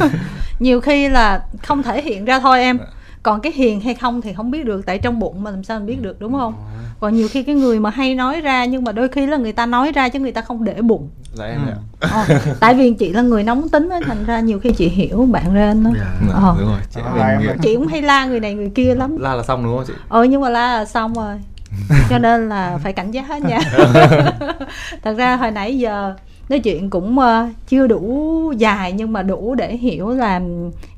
[0.60, 2.78] nhiều khi là không thể hiện ra thôi em
[3.22, 5.78] còn cái hiền hay không thì không biết được tại trong bụng mà làm sao
[5.78, 6.54] mình biết được đúng không
[7.00, 9.52] còn nhiều khi cái người mà hay nói ra nhưng mà đôi khi là người
[9.52, 11.08] ta nói ra chứ người ta không để bụng.
[11.34, 11.74] Dạ em ạ.
[12.00, 12.24] Ờ,
[12.60, 15.44] tại vì chị là người nóng tính á thành ra nhiều khi chị hiểu bạn
[15.54, 15.90] Ren đó
[16.32, 16.56] Ờ.
[16.60, 19.16] đúng rồi chị À, em là- chị cũng hay la người này người kia lắm.
[19.20, 19.92] La là xong đúng không chị?
[20.08, 21.34] Ờ nhưng mà la là xong rồi.
[22.10, 23.58] Cho nên là phải cảnh giác hết nha.
[25.02, 26.14] Thật ra hồi nãy giờ
[26.48, 30.40] nói chuyện cũng ờ, chưa đủ dài nhưng mà đủ để hiểu là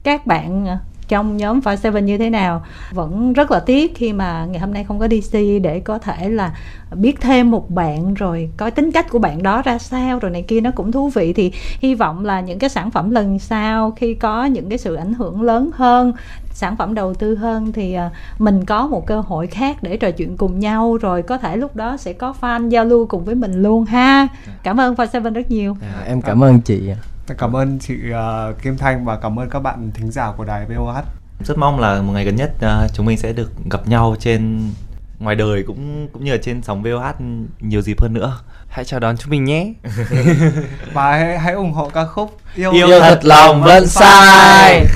[0.02, 0.66] các bạn
[1.10, 2.62] trong nhóm Five Seven như thế nào.
[2.92, 6.28] Vẫn rất là tiếc khi mà ngày hôm nay không có DC để có thể
[6.28, 6.54] là
[6.94, 10.42] biết thêm một bạn rồi coi tính cách của bạn đó ra sao rồi này
[10.42, 10.60] kia.
[10.60, 11.32] Nó cũng thú vị.
[11.32, 14.94] Thì hy vọng là những cái sản phẩm lần sau khi có những cái sự
[14.94, 16.12] ảnh hưởng lớn hơn
[16.60, 20.10] sản phẩm đầu tư hơn thì à, mình có một cơ hội khác để trò
[20.10, 23.34] chuyện cùng nhau rồi có thể lúc đó sẽ có fan giao lưu cùng với
[23.34, 24.28] mình luôn ha.
[24.62, 25.76] Cảm ơn Five Seven rất nhiều.
[25.82, 26.60] À, em cảm ơn.
[26.60, 26.90] chị
[27.38, 30.66] cảm ơn chị ờ, Kim Thanh và cảm ơn các bạn thính giả của đài
[30.66, 31.04] VOH
[31.44, 34.70] rất mong là một ngày gần nhất à, chúng mình sẽ được gặp nhau trên
[35.18, 37.20] ngoài đời cũng cũng như là trên sóng VOH
[37.60, 38.38] nhiều dịp hơn nữa.
[38.68, 39.72] Hãy chào đón chúng mình nhé.
[40.92, 44.86] Và hãy, hãy ủng hộ ca khúc Yêu thật lòng vẫn sai.